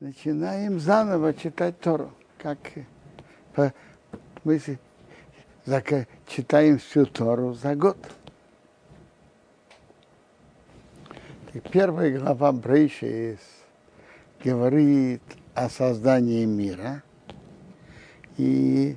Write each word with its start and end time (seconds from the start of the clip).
начинаем 0.00 0.78
заново 0.78 1.34
читать 1.34 1.80
Тору, 1.80 2.12
как 2.38 2.58
мы 4.44 4.60
читаем 6.28 6.78
всю 6.78 7.04
Тору 7.04 7.54
за 7.54 7.74
год. 7.74 7.98
Первая 11.72 12.16
глава 12.16 12.52
Брейшис 12.52 13.40
говорит 14.44 15.22
о 15.54 15.68
создании 15.68 16.44
мира 16.44 17.02
и 18.36 18.96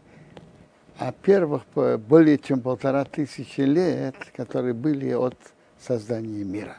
о 0.99 1.11
первых 1.11 1.63
более 1.73 2.38
чем 2.38 2.61
полтора 2.61 3.05
тысячи 3.05 3.61
лет, 3.61 4.15
которые 4.36 4.75
были 4.75 5.11
от 5.13 5.36
создания 5.79 6.43
мира. 6.43 6.77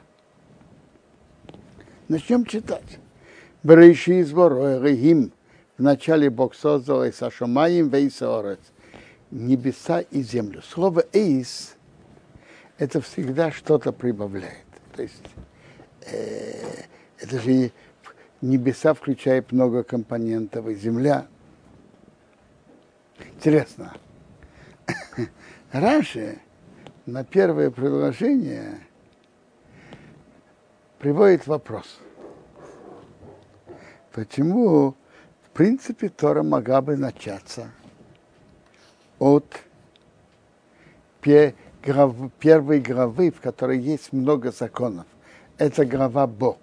Начнем 2.07 2.45
читать. 2.45 3.01
Брейшис 3.63 4.33
Ворогим. 4.33 5.33
В 5.79 5.83
начале 5.83 6.31
Бог 6.31 6.55
создал 6.55 7.05
и 7.05 7.13
Сашумаем 7.13 7.89
Вейсорец. 7.89 8.61
Небеса 9.31 10.01
и 10.01 10.23
землю. 10.23 10.63
Слово 10.63 11.05
Эйс 11.13 11.77
это 12.79 13.01
всегда 13.01 13.53
что-то 13.53 13.93
прибавляет. 13.93 14.67
То 14.97 15.03
есть 15.03 15.23
э, 16.07 16.85
это 17.19 17.39
же 17.41 17.71
небеса 18.41 18.93
включает 18.95 19.53
много 19.53 19.85
компонентов, 19.85 20.67
и 20.67 20.75
земля. 20.75 21.27
Интересно. 23.37 23.95
Раньше 25.73 26.39
на 27.07 27.25
первое 27.25 27.71
предложение 27.71 28.81
приводит 30.99 31.47
вопрос. 31.47 32.01
Почему, 34.13 34.95
в 35.43 35.51
принципе, 35.55 36.11
Тора 36.11 36.43
могла 36.43 36.83
бы 36.83 36.97
начаться 36.97 37.71
от 39.19 39.47
первой 41.23 42.81
главы, 42.81 43.31
в 43.31 43.41
которой 43.41 43.79
есть 43.79 44.13
много 44.13 44.53
законов. 44.53 45.07
Это 45.57 45.87
глава 45.87 46.27
Бо. 46.27 46.59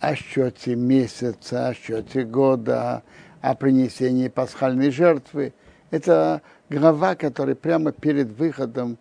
О 0.00 0.14
счете 0.16 0.74
месяца, 0.74 1.68
о 1.68 1.74
счете 1.74 2.24
года, 2.24 3.02
о 3.40 3.54
принесении 3.54 4.28
пасхальной 4.28 4.90
жертвы. 4.90 5.52
Это 5.90 6.42
глава, 6.68 7.14
которая 7.14 7.54
прямо 7.54 7.92
перед 7.92 8.28
выходом 8.28 8.98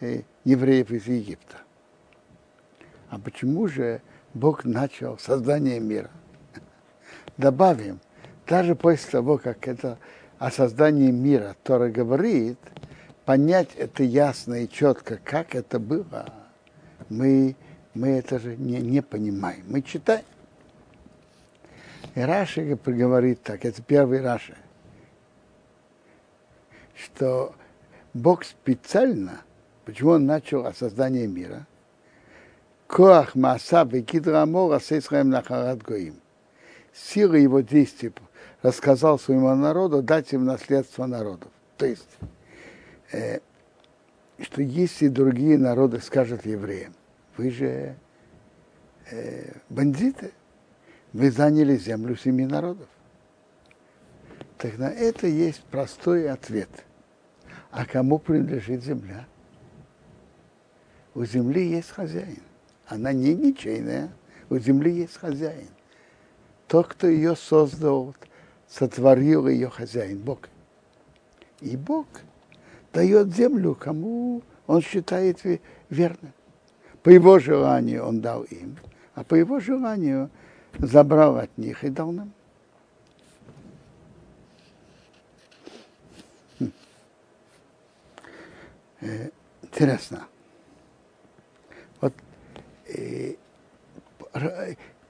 э, 0.00 0.22
евреев 0.44 0.90
из 0.90 1.06
Египта. 1.06 1.56
А 3.08 3.18
почему 3.18 3.66
же 3.66 4.00
Бог 4.34 4.64
начал 4.64 5.18
создание 5.18 5.80
мира? 5.80 6.10
Добавим, 7.36 8.00
даже 8.46 8.74
после 8.74 9.10
того, 9.10 9.38
как 9.38 9.66
это 9.66 9.98
о 10.38 10.50
создании 10.50 11.10
мира 11.10 11.56
Тора 11.62 11.88
говорит, 11.88 12.58
понять 13.24 13.70
это 13.76 14.02
ясно 14.02 14.54
и 14.64 14.68
четко, 14.68 15.18
как 15.22 15.54
это 15.54 15.78
было, 15.78 16.32
мы, 17.08 17.56
мы 17.94 18.08
это 18.08 18.38
же 18.38 18.56
не, 18.56 18.80
не 18.80 19.02
понимаем. 19.02 19.64
Мы 19.66 19.82
читаем. 19.82 20.24
И 22.14 22.20
Раши 22.20 22.78
говорит 22.84 23.42
так, 23.42 23.64
это 23.64 23.82
первый 23.82 24.20
Раши, 24.20 24.56
что 26.94 27.54
Бог 28.12 28.44
специально, 28.44 29.40
почему 29.84 30.10
он 30.10 30.26
начал 30.26 30.66
о 30.66 30.72
создании 30.72 31.26
мира, 31.26 31.66
Коах 32.86 33.34
Мааса 33.34 33.84
Бекидра 33.84 34.42
Амора 34.42 34.78
Сейсраем 34.78 35.30
Нахарат 35.30 35.82
Гоим. 35.82 36.20
Сила 36.94 37.34
его 37.34 37.60
действий 37.60 38.12
рассказал 38.62 39.18
своему 39.18 39.52
народу, 39.56 40.00
дать 40.00 40.32
им 40.32 40.44
наследство 40.44 41.06
народов. 41.06 41.50
То 41.76 41.86
есть, 41.86 42.08
э, 43.10 43.40
что 44.38 44.62
если 44.62 45.08
другие 45.08 45.58
народы 45.58 46.00
скажут 46.00 46.46
евреям, 46.46 46.94
вы 47.36 47.50
же 47.50 47.96
э, 49.10 49.52
бандиты, 49.68 50.30
вы 51.12 51.32
заняли 51.32 51.76
землю 51.76 52.14
семи 52.16 52.46
народов. 52.46 52.88
Так 54.58 54.78
на 54.78 54.88
это 54.88 55.26
есть 55.26 55.64
простой 55.64 56.30
ответ. 56.30 56.70
А 57.72 57.86
кому 57.86 58.20
принадлежит 58.20 58.84
земля? 58.84 59.26
У 61.14 61.24
земли 61.24 61.68
есть 61.68 61.90
хозяин. 61.90 62.42
Она 62.86 63.12
не 63.12 63.34
ничейная. 63.34 64.12
У 64.48 64.58
земли 64.58 64.92
есть 64.92 65.16
хозяин. 65.16 65.73
Тот, 66.68 66.88
кто 66.88 67.06
ее 67.06 67.36
создал, 67.36 68.14
сотворил 68.68 69.48
ее 69.48 69.68
хозяин, 69.68 70.18
Бог. 70.18 70.48
И 71.60 71.76
Бог 71.76 72.06
дает 72.92 73.34
землю, 73.34 73.74
кому 73.74 74.42
он 74.66 74.80
считает 74.80 75.40
верным. 75.90 76.32
По 77.02 77.10
его 77.10 77.38
желанию 77.38 78.04
он 78.04 78.20
дал 78.20 78.42
им, 78.44 78.78
а 79.14 79.24
по 79.24 79.34
его 79.34 79.60
желанию 79.60 80.30
забрал 80.78 81.36
от 81.36 81.56
них 81.58 81.84
и 81.84 81.90
дал 81.90 82.12
нам. 82.12 82.32
Хм. 86.58 86.72
Э, 89.02 89.30
интересно. 89.62 90.26
Вот 92.00 92.14
э, 92.88 93.34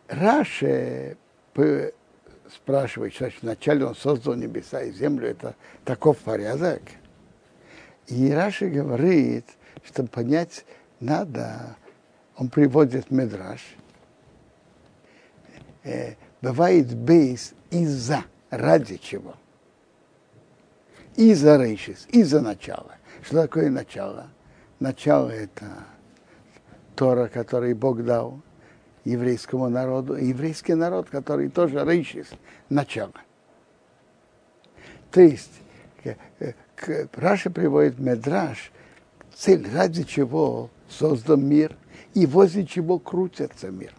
Раши 0.09 1.17
спрашивает, 2.51 3.15
что 3.15 3.31
вначале 3.43 3.87
он 3.87 3.95
создал 3.95 4.35
небеса 4.35 4.83
и 4.83 4.93
землю, 4.93 5.29
это 5.29 5.55
таков 5.85 6.19
порядок. 6.19 6.83
И 8.07 8.31
Раши 8.31 8.69
говорит, 8.69 9.47
что 9.83 10.05
понять 10.05 10.65
надо, 11.01 11.77
он 12.37 12.49
приводит 12.49 13.11
Медраж, 13.11 13.61
э, 15.85 16.15
бывает 16.43 16.95
бейс 16.95 17.55
из-за, 17.71 18.25
ради 18.51 18.97
чего. 18.97 19.35
Из-за 21.17 21.57
рейшис, 21.57 22.07
из-за 22.11 22.41
начала. 22.41 22.97
Что 23.23 23.43
такое 23.43 23.71
начало? 23.71 24.29
Начало 24.81 25.31
это 25.31 25.85
Тора, 26.97 27.29
который 27.29 27.73
Бог 27.75 28.05
дал 28.05 28.43
еврейскому 29.05 29.69
народу, 29.69 30.17
еврейский 30.17 30.75
народ, 30.75 31.11
который 31.11 31.49
тоже 31.49 31.85
рейшис, 31.85 32.29
начало. 32.69 33.13
То 35.11 35.21
есть, 35.21 35.53
к, 36.75 37.09
Раши 37.13 37.51
приводит 37.51 37.99
Мидраш, 37.99 38.73
цель, 39.35 39.69
ради 39.73 40.03
чего 40.05 40.71
создан 40.89 41.47
мир, 41.47 41.77
и 42.15 42.27
возле 42.27 42.67
чего 42.67 42.99
крутится 42.99 43.71
мир. 43.71 43.93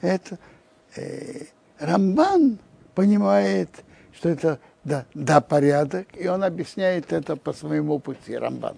Это 0.00 0.38
э, 0.96 1.46
Рамбан 1.78 2.58
понимает, 2.94 3.70
что 4.12 4.28
это 4.28 4.60
да, 4.84 5.06
да, 5.14 5.40
порядок, 5.40 6.08
и 6.14 6.28
он 6.28 6.44
объясняет 6.44 7.12
это 7.12 7.36
по 7.36 7.52
своему 7.52 7.98
пути, 7.98 8.36
Рамбан. 8.36 8.76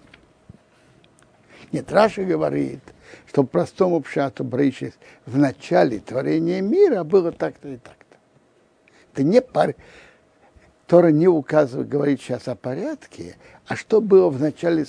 Нет, 1.72 1.90
Раши 1.92 2.24
говорит, 2.24 2.80
что 3.26 3.44
простому 3.44 4.00
пшату 4.00 4.44
Брейшис 4.44 4.94
в 5.24 5.36
начале 5.36 5.98
творения 5.98 6.60
мира 6.60 7.04
было 7.04 7.32
так-то 7.32 7.68
и 7.68 7.76
так-то. 7.76 8.16
Это 9.12 9.22
не 9.22 9.40
пар... 9.40 9.74
Тора 10.86 11.08
не 11.08 11.26
указывает, 11.26 11.88
говорит 11.88 12.20
сейчас 12.20 12.46
о 12.46 12.54
порядке, 12.54 13.36
а 13.66 13.74
что 13.74 14.00
было 14.00 14.30
в 14.30 14.40
начале 14.40 14.86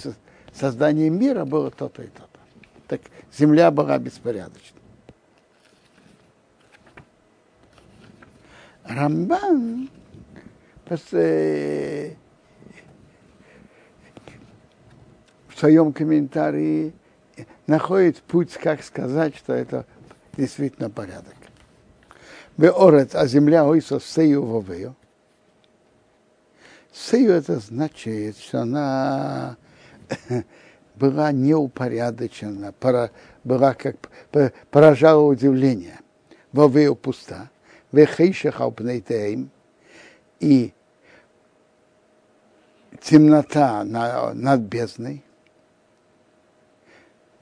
создания 0.54 1.10
мира, 1.10 1.44
было 1.44 1.72
то-то 1.72 2.04
и 2.04 2.08
то-то. 2.08 2.40
Так 2.88 3.02
земля 3.36 3.72
была 3.72 3.98
беспорядочна. 3.98 4.78
Рамбан 8.84 9.90
после 10.86 12.16
своем 15.58 15.94
комментарии 15.94 16.94
находит 17.66 18.22
путь, 18.22 18.54
как 18.54 18.84
сказать, 18.84 19.36
что 19.36 19.54
это 19.54 19.86
действительно 20.36 20.90
порядок. 20.90 21.36
Веорец, 22.58 23.14
а 23.14 23.28
земля 23.28 23.66
ойсо 23.66 24.00
сею 24.00 24.44
вовею. 24.44 24.96
Сею 26.92 27.32
это 27.32 27.60
значит, 27.60 28.38
что 28.40 28.62
она 28.62 29.58
была 30.96 31.32
неупорядочена, 31.32 32.74
была 33.44 33.74
как 33.76 33.98
поражала 34.72 35.22
удивление. 35.22 36.00
Вовею 36.52 36.96
пуста. 36.96 37.50
Вехейшаха 37.92 38.74
и 40.40 40.74
темнота 43.02 43.84
над 43.84 44.62
бездной. 44.62 45.24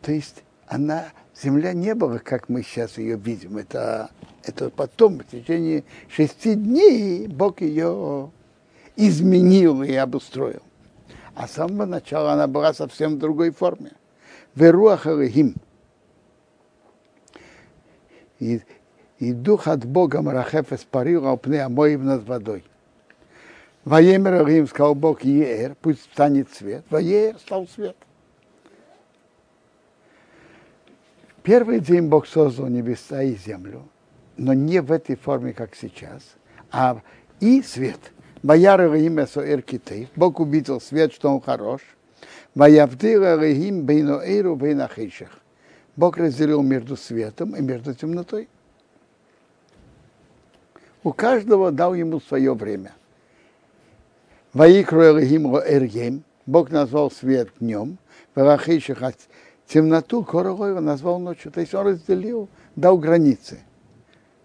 То 0.05 0.11
есть 0.11 0.43
она 0.67 1.05
земля 1.35 1.73
не 1.73 1.95
была, 1.95 2.19
как 2.19 2.47
мы 2.47 2.61
сейчас 2.61 2.99
ее 2.99 3.17
видим. 3.17 3.57
Это, 3.57 4.11
это 4.43 4.69
потом, 4.69 5.17
в 5.17 5.25
течение 5.25 5.83
шести 6.09 6.53
дней, 6.53 7.25
Бог 7.27 7.61
ее 7.61 8.29
изменил 8.95 9.81
и 9.81 9.95
обустроил. 9.95 10.61
А 11.33 11.47
с 11.47 11.53
самого 11.53 11.85
начала 11.87 12.33
она 12.33 12.45
была 12.45 12.75
совсем 12.75 13.15
в 13.15 13.17
другой 13.17 13.49
форме. 13.49 13.93
Веруах. 14.53 15.07
И, 18.39 18.61
и 19.17 19.33
дух 19.33 19.67
от 19.67 19.85
Бога 19.85 20.21
Марахеф 20.21 20.71
испарил 20.71 21.25
Алпне 21.25 21.63
Амоев 21.63 22.01
над 22.01 22.27
водой. 22.27 22.63
Воемер 23.85 24.35
Элохим 24.35 24.67
сказал 24.67 24.93
Бог 24.93 25.23
Еэр, 25.23 25.75
пусть 25.81 26.03
станет 26.03 26.53
свет. 26.53 26.85
Воеэр 26.91 27.39
стал 27.39 27.67
свет. 27.67 27.97
Первый 31.45 31.79
день 31.79 32.07
Бог 32.07 32.25
создал 32.25 32.69
небеса 32.69 33.21
и 33.21 33.35
землю, 33.35 33.87
но 34.35 34.53
не 34.53 34.81
в 34.81 34.91
этой 34.91 35.15
форме, 35.15 35.53
как 35.53 35.75
сейчас, 35.75 36.23
а 36.71 36.99
и 37.39 37.61
свет. 37.61 37.99
Бояр 38.41 38.81
имя 38.95 39.27
Соэр 39.27 39.61
Китей, 39.61 40.09
Бог 40.15 40.39
увидел 40.39 40.81
свет, 40.81 41.13
что 41.13 41.29
он 41.29 41.39
хорош. 41.39 41.81
Ваявдил 42.55 43.23
Элохим 43.23 43.83
бейну 43.83 44.21
эйру 44.21 44.55
бейнахишах. 44.55 45.39
Бог 45.95 46.17
разделил 46.17 46.63
между 46.63 46.97
светом 46.97 47.55
и 47.55 47.61
между 47.61 47.93
темнотой. 47.93 48.49
У 51.03 51.13
каждого 51.13 51.71
дал 51.71 51.93
ему 51.93 52.19
свое 52.21 52.55
время. 52.55 52.93
Ваикру 54.51 55.03
Элохим 55.03 55.55
Эргем, 55.57 56.23
Бог 56.47 56.71
назвал 56.71 57.11
свет 57.11 57.49
днем, 57.59 57.99
Варахишах 58.33 59.03
темноту 59.67 60.23
Королева 60.23 60.79
назвал 60.79 61.19
ночью. 61.19 61.51
То 61.51 61.61
есть 61.61 61.73
он 61.73 61.87
разделил, 61.87 62.49
дал 62.75 62.97
границы. 62.97 63.59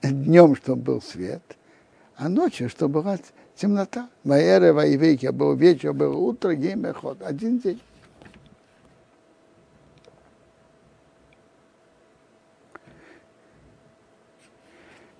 Днем, 0.02 0.56
чтобы 0.56 0.82
был 0.82 1.02
свет, 1.02 1.42
а 2.16 2.28
ночью, 2.28 2.70
чтобы 2.70 3.02
была 3.02 3.18
темнота. 3.54 4.08
Ваэре, 4.24 4.72
ваевейки, 4.72 5.26
был 5.26 5.54
вечер, 5.54 5.92
было 5.92 6.16
утро, 6.16 6.54
геймер, 6.54 6.94
ход. 6.94 7.22
Один 7.22 7.58
день. 7.58 7.80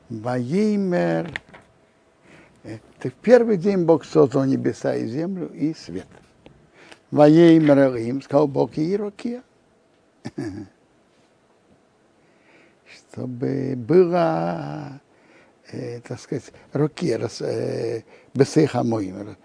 Ваеймер. 0.08 1.31
Это 2.62 3.11
в 3.11 3.14
первый 3.14 3.56
день 3.56 3.85
Бог 3.85 4.05
создал 4.05 4.44
небеса 4.44 4.94
и 4.97 5.06
землю 5.06 5.49
и 5.52 5.73
свет. 5.75 6.08
Ваеймер 7.11 7.97
им 7.97 8.23
сказал 8.23 8.49
Бог 8.49 8.76
и 8.76 8.94
Ирокия. 8.94 9.43
Чтобы 13.12 13.75
было, 13.76 15.00
э, 15.70 16.00
так 16.00 16.20
сказать, 16.20 16.52
руки 16.72 17.19
э, 17.40 18.02
бесейхамоим, 18.34 19.37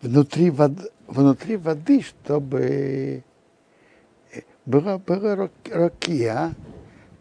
внутри 0.00 0.50
воды, 0.50 0.90
внутри 1.06 1.56
воды, 1.56 2.02
чтобы 2.02 3.22
э, 4.32 4.40
была, 4.66 4.98
была 4.98 5.48
рокия, 5.70 6.52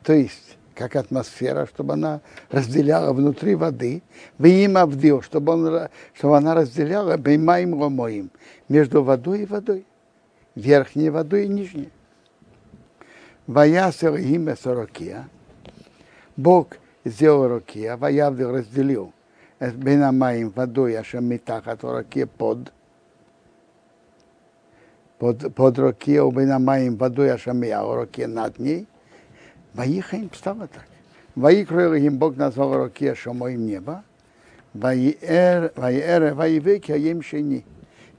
то 0.03 0.13
есть 0.13 0.57
как 0.73 0.95
атмосфера, 0.95 1.67
чтобы 1.67 1.93
она 1.93 2.21
разделяла 2.49 3.13
внутри 3.13 3.55
воды, 3.55 4.01
им 4.39 4.77
авдил, 4.77 5.21
чтобы, 5.21 5.53
он, 5.53 5.89
чтобы 6.13 6.37
она 6.37 6.55
разделяла 6.55 7.17
беймаим 7.17 7.73
ломоим 7.75 8.31
между 8.67 9.03
водой 9.03 9.41
и 9.41 9.45
водой 9.45 9.85
верхней 10.55 11.09
водой 11.09 11.45
и 11.45 11.47
нижней. 11.47 11.89
Ваясер 13.47 14.15
имя 14.15 14.55
сорокия. 14.55 15.27
Бог 16.37 16.77
сделал 17.03 17.47
рокия, 17.47 17.97
ваявдил 17.97 18.51
разделил 18.51 19.13
бенамаем 19.69 20.49
водой, 20.49 20.97
ашамита, 20.97 21.61
которая 21.61 22.03
под 22.37 22.73
под, 25.19 25.53
под 25.53 25.77
рокия, 25.77 26.25
бенамаем 26.31 26.95
водой, 26.95 27.31
ашамия, 27.31 27.79
рокия 27.79 28.27
над 28.27 28.57
ней. 28.57 28.87
Ваиха 29.73 30.17
им 30.17 30.31
стало 30.33 30.67
так. 30.67 30.85
Ваикрыл 31.35 31.93
им 31.93 32.17
Бог 32.17 32.35
назвал 32.37 32.73
рокия 32.73 33.13
шамоим 33.13 33.65
небо. 33.65 34.03
Ваиэр, 34.73 35.73
ваиэр, 35.75 36.33
ваивеки, 36.33 36.91
а 36.91 36.97
им 36.97 37.21
шени. 37.21 37.63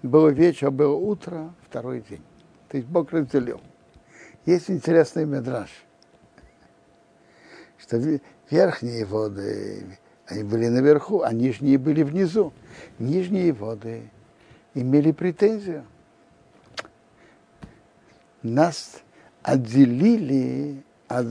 Было 0.03 0.31
вечер, 0.31 0.71
было 0.71 0.95
утро, 0.95 1.55
второй 1.69 2.01
день. 2.01 2.23
То 2.69 2.77
есть 2.77 2.89
Бог 2.89 3.13
разделил. 3.13 3.61
Есть 4.45 4.69
интересный 4.69 5.25
медраж, 5.25 5.71
что 7.79 8.01
верхние 8.51 9.05
воды, 9.05 9.99
они 10.27 10.43
были 10.43 10.67
наверху, 10.69 11.23
а 11.23 11.33
нижние 11.33 11.79
были 11.79 12.03
внизу. 12.03 12.53
Нижние 12.99 13.53
воды 13.53 14.11
имели 14.75 15.13
претензию. 15.13 15.85
Нас 18.43 19.03
отделили 19.43 20.83
от, 21.07 21.27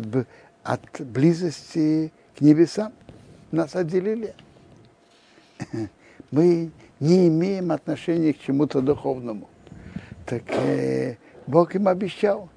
от 0.63 1.01
близости 1.01 2.13
к 2.37 2.41
небесам. 2.41 2.93
Нас 3.51 3.75
отделили. 3.75 4.33
Мы 6.31 6.71
не 7.01 7.27
имеем 7.27 7.71
отношения 7.71 8.31
к 8.31 8.39
чему-то 8.39 8.79
духовному. 8.79 9.49
Так 10.25 10.43
э, 10.49 11.17
Бог 11.47 11.75
им 11.75 11.87
обещал. 11.87 12.47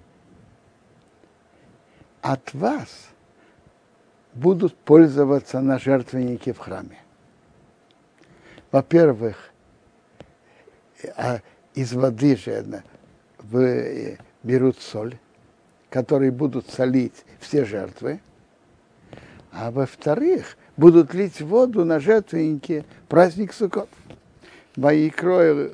От 2.20 2.52
вас 2.52 3.08
будут 4.34 4.76
пользоваться 4.76 5.60
на 5.60 5.78
жертвеннике 5.78 6.52
в 6.52 6.58
храме. 6.58 6.98
Во-первых, 8.70 9.50
а 11.16 11.40
из 11.74 11.94
воды 11.94 12.36
же 12.36 12.82
э, 13.52 14.16
берут 14.42 14.78
соль, 14.78 15.18
которые 15.88 16.30
будут 16.30 16.68
солить 16.68 17.24
все 17.40 17.64
жертвы. 17.64 18.20
А 19.52 19.70
во-вторых, 19.70 20.58
будут 20.76 21.14
лить 21.14 21.40
воду 21.40 21.84
на 21.86 21.98
жертвеннике 21.98 22.84
праздник 23.08 23.54
Суккот. 23.54 23.88
Ваикроя 24.76 25.70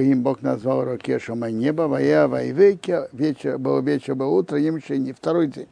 им 0.00 0.22
Бог 0.22 0.42
назвал 0.42 0.84
руке 0.84 1.18
Шума 1.18 1.50
небо, 1.50 1.82
Вая 1.82 2.26
Вайвеки, 2.26 3.02
вечер, 3.12 3.58
был 3.58 3.80
вечер, 3.82 4.14
был 4.14 4.34
утро, 4.34 4.58
им 4.58 4.76
еще 4.76 4.98
не 4.98 5.12
второй 5.12 5.46
день. 5.48 5.68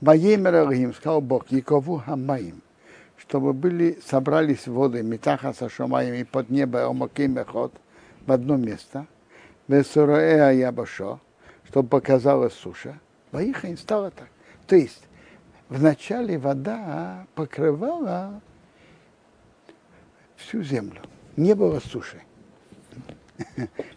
Ваемер 0.00 0.70
им 0.72 0.94
сказал 0.94 1.20
Бог, 1.20 1.50
Якову 1.50 1.96
Хамаим, 1.98 2.62
чтобы 3.16 3.52
были, 3.52 3.98
собрались 4.06 4.68
воды 4.68 5.02
Митаха 5.02 5.52
со 5.52 5.68
Шумаем 5.68 6.14
и 6.14 6.22
под 6.24 6.50
небо 6.50 6.84
Омаким 6.84 7.42
ход 7.44 7.72
в 8.26 8.30
одно 8.30 8.56
место, 8.56 9.06
Весуроэа 9.66 10.52
Ябашо, 10.52 11.18
чтобы 11.68 11.88
показалась 11.88 12.52
суша. 12.52 13.00
Ваиха 13.32 13.68
им 13.68 13.78
стало 13.78 14.10
так. 14.10 14.28
То 14.66 14.76
есть, 14.76 15.02
вначале 15.68 16.38
вода 16.38 17.26
покрывала 17.34 18.40
всю 20.46 20.62
землю 20.62 21.00
не 21.36 21.54
было 21.54 21.80
суши. 21.80 22.22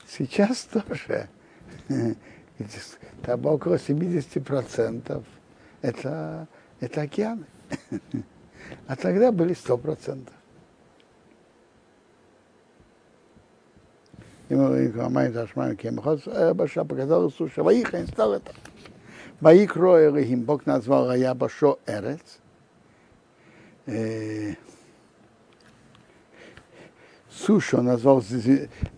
Сейчас 0.07 0.63
тоже. 0.63 1.29
Там 3.23 3.45
около 3.45 3.75
70% 3.75 5.23
это, 5.81 6.47
это 6.79 7.01
океаны. 7.01 7.45
А 8.85 8.95
тогда 8.95 9.31
были 9.31 9.55
100%. 9.55 10.29
И 14.49 14.55
мы 14.55 14.87
говорим, 14.89 15.33
Ташман 15.33 15.77
Кемхоз, 15.77 16.23
Баша 16.53 16.83
показал 16.83 17.31
суша, 17.31 17.63
Ваиха 17.63 18.05
стал 18.05 18.33
это. 18.33 18.51
Ваикро 19.39 20.05
Элохим, 20.05 20.43
Бог 20.43 20.65
назвал 20.65 21.07
Рая 21.07 21.33
Башо 21.33 21.79
Эрец 21.87 22.39
сушу 27.39 27.81
назвал 27.81 28.23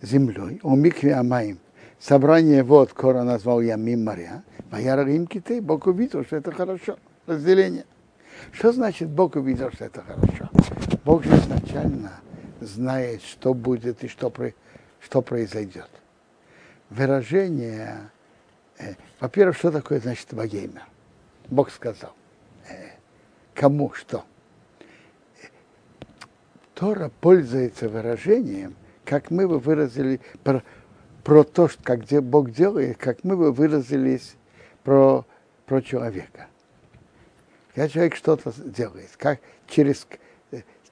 землей, 0.02 0.60
у 0.62 0.76
Микве 0.76 1.14
Амаим. 1.14 1.58
Собрание 1.98 2.62
вод 2.62 2.92
Кора 2.92 3.22
назвал 3.24 3.60
Ямим 3.60 4.04
моря. 4.04 4.42
Ваярагим 4.70 5.26
китей, 5.26 5.60
Бог 5.60 5.86
увидел, 5.86 6.24
что 6.24 6.36
это 6.36 6.50
хорошо. 6.50 6.98
Разделение. 7.26 7.84
Что 8.50 8.72
значит 8.72 9.08
Бог 9.08 9.36
увидел, 9.36 9.70
что 9.70 9.84
это 9.84 10.02
хорошо? 10.02 10.50
Бог 11.04 11.22
же 11.24 11.30
изначально 11.30 12.12
знает, 12.60 13.22
что 13.22 13.54
будет 13.54 14.02
и 14.02 14.08
что, 14.08 14.32
что 15.00 15.22
произойдет. 15.22 15.90
Выражение, 16.90 18.10
э, 18.78 18.94
во-первых, 19.20 19.56
что 19.56 19.70
такое 19.70 20.00
значит 20.00 20.32
вагеймер? 20.32 20.82
Бог 21.48 21.70
сказал. 21.70 22.12
Э, 22.68 22.90
кому 23.54 23.92
что? 23.92 24.24
Тора 26.82 27.12
пользуется 27.20 27.88
выражением, 27.88 28.74
как 29.04 29.30
мы 29.30 29.46
бы 29.46 29.60
выразили, 29.60 30.20
про 31.22 31.44
то, 31.44 31.68
что, 31.68 31.80
как 31.80 32.00
Бог 32.24 32.50
делает, 32.50 32.96
как 32.96 33.22
мы 33.22 33.36
бы 33.36 33.52
выразились 33.52 34.34
про, 34.82 35.24
про 35.66 35.80
человека. 35.80 36.48
Когда 37.72 37.88
человек 37.88 38.16
что-то 38.16 38.52
делает, 38.64 39.10
как 39.16 39.38
через 39.68 40.08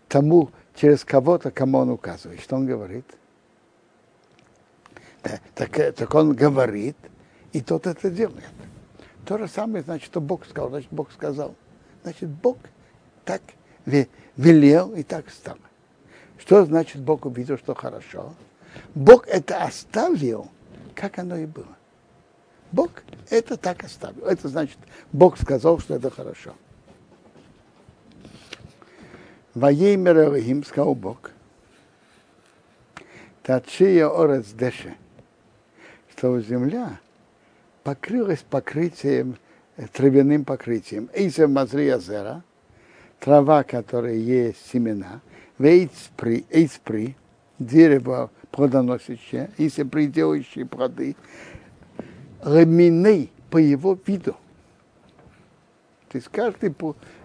тому, 0.07 0.53
через 0.77 1.05
кого-то, 1.05 1.51
кому 1.51 1.79
он 1.79 1.91
указывает. 1.91 2.41
Что 2.41 2.55
он 2.55 2.67
говорит? 2.67 3.07
Да, 5.25 5.41
так, 5.57 5.71
так 5.97 6.15
он 6.15 6.35
говорит, 6.35 6.97
и 7.53 7.61
тот 7.61 7.89
это 7.89 8.11
делает. 8.11 8.45
То 9.27 9.39
же 9.39 9.49
самое, 9.49 9.83
значит, 9.83 10.07
что 10.07 10.21
Бог 10.21 10.47
сказал, 10.47 10.69
значит, 10.69 10.93
Бог 10.93 11.11
сказал. 11.11 11.57
Значит, 12.05 12.29
Бог 12.29 12.59
так 13.25 13.43
велел 14.37 14.95
и 14.95 15.03
так 15.03 15.29
стало. 15.31 15.59
Что 16.41 16.65
значит 16.65 17.03
Бог 17.03 17.27
увидел, 17.27 17.59
что 17.59 17.75
хорошо? 17.75 18.35
Бог 18.95 19.29
это 19.29 19.63
оставил, 19.63 20.49
как 20.95 21.19
оно 21.19 21.37
и 21.37 21.47
было. 21.47 21.77
Бог 22.73 22.91
это 23.29 23.57
так 23.57 23.85
оставил. 23.85 24.25
Это 24.25 24.49
значит, 24.49 24.79
Бог 25.13 25.39
сказал, 25.39 25.79
что 25.79 25.95
это 25.95 26.11
хорошо. 26.11 26.55
Ваеймер 29.55 30.17
Элохим, 30.17 30.65
сказал 30.65 30.95
Бог, 30.95 31.33
Тачия 33.43 34.09
орец 34.09 34.47
деше, 34.53 34.95
что 36.13 36.41
земля 36.41 37.01
покрылась 37.83 38.45
покрытием, 38.49 39.37
травяным 39.93 40.45
покрытием. 40.45 41.11
Эйзер 41.13 41.49
мазрия 41.49 41.99
зера, 41.99 42.45
трава, 43.19 43.65
которая 43.65 44.15
есть 44.15 44.71
семена, 44.71 45.21
вейцпри, 45.61 46.47
эйцпри, 46.51 47.17
дерево 47.59 48.31
плодоносящее, 48.51 49.51
если 49.59 49.83
приделающие 49.83 50.65
плоды, 50.65 51.17
ремины 52.43 53.31
по 53.51 53.59
его 53.59 53.99
виду. 54.07 54.37
То 56.09 56.17
есть 56.17 56.29
каждый, 56.29 56.75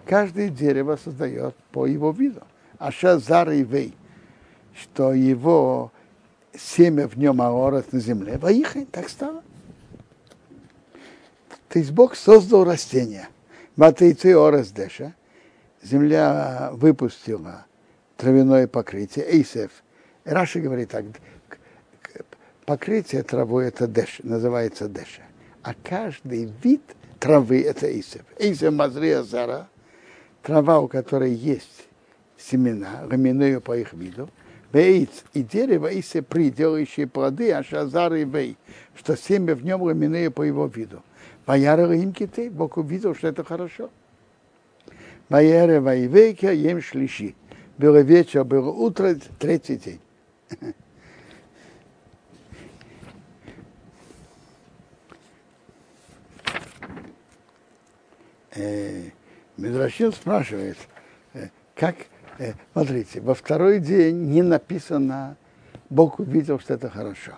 каждое 0.04 0.50
дерево 0.50 0.96
создает 1.02 1.56
по 1.72 1.86
его 1.86 2.12
виду. 2.12 2.42
А 2.78 2.92
шазар 2.92 3.50
и 3.50 3.64
вей, 3.64 3.94
что 4.74 5.14
его 5.14 5.90
семя 6.54 7.08
в 7.08 7.16
нем 7.16 7.40
аорот 7.40 7.92
на 7.92 8.00
земле, 8.00 8.38
воихай, 8.38 8.84
так 8.84 9.08
стало. 9.08 9.42
То 11.70 11.78
есть 11.78 11.90
Бог 11.90 12.14
создал 12.14 12.64
растения. 12.64 13.28
Матейцы 13.76 14.34
орес 14.36 14.70
деша. 14.70 15.14
Земля 15.82 16.70
выпустила 16.72 17.66
травяное 18.16 18.66
покрытие, 18.66 19.26
эйсев. 19.26 19.70
Раши 20.24 20.60
говорит 20.60 20.90
так, 20.90 21.04
покрытие 22.64 23.22
травой 23.22 23.68
это 23.68 23.86
деш, 23.86 24.20
называется 24.22 24.88
деша. 24.88 25.22
А 25.62 25.74
каждый 25.82 26.52
вид 26.62 26.82
травы 27.18 27.62
это 27.62 27.86
эйсев. 27.86 28.22
Эйсев 28.38 28.72
мазрия 28.72 29.22
зара, 29.22 29.68
трава, 30.42 30.80
у 30.80 30.88
которой 30.88 31.32
есть 31.32 31.86
семена, 32.38 33.06
раменную 33.08 33.60
по 33.60 33.76
их 33.76 33.92
виду, 33.92 34.28
Вейц 34.72 35.24
и 35.32 35.42
дерево, 35.42 35.86
и 35.86 36.02
се 36.02 36.22
при, 36.22 36.50
делающие 36.50 37.06
плоды, 37.06 37.50
а 37.52 37.62
шазар 37.62 38.12
и 38.14 38.24
вей, 38.24 38.56
что 38.94 39.16
семя 39.16 39.54
в 39.54 39.64
нем 39.64 39.86
раменные 39.86 40.30
по 40.30 40.42
его 40.42 40.66
виду. 40.66 41.02
Ваяра 41.46 41.90
им 41.96 42.12
киты, 42.12 42.50
Бог 42.50 42.76
увидел, 42.76 43.14
что 43.14 43.28
это 43.28 43.44
хорошо. 43.44 43.88
Ваяра 45.28 45.80
вайвейка 45.80 46.52
ем 46.52 46.82
шлиши. 46.82 47.34
Было 47.78 47.98
вечер, 47.98 48.44
было 48.44 48.70
утро, 48.70 49.14
третий 49.38 49.76
день. 49.76 50.00
Медращин 59.58 60.12
спрашивает, 60.12 60.78
как, 61.74 61.96
смотрите, 62.72 63.20
во 63.20 63.34
второй 63.34 63.80
день 63.80 64.30
не 64.30 64.40
написано, 64.40 65.36
Бог 65.90 66.18
увидел, 66.18 66.58
что 66.58 66.74
это 66.74 66.88
хорошо. 66.88 67.32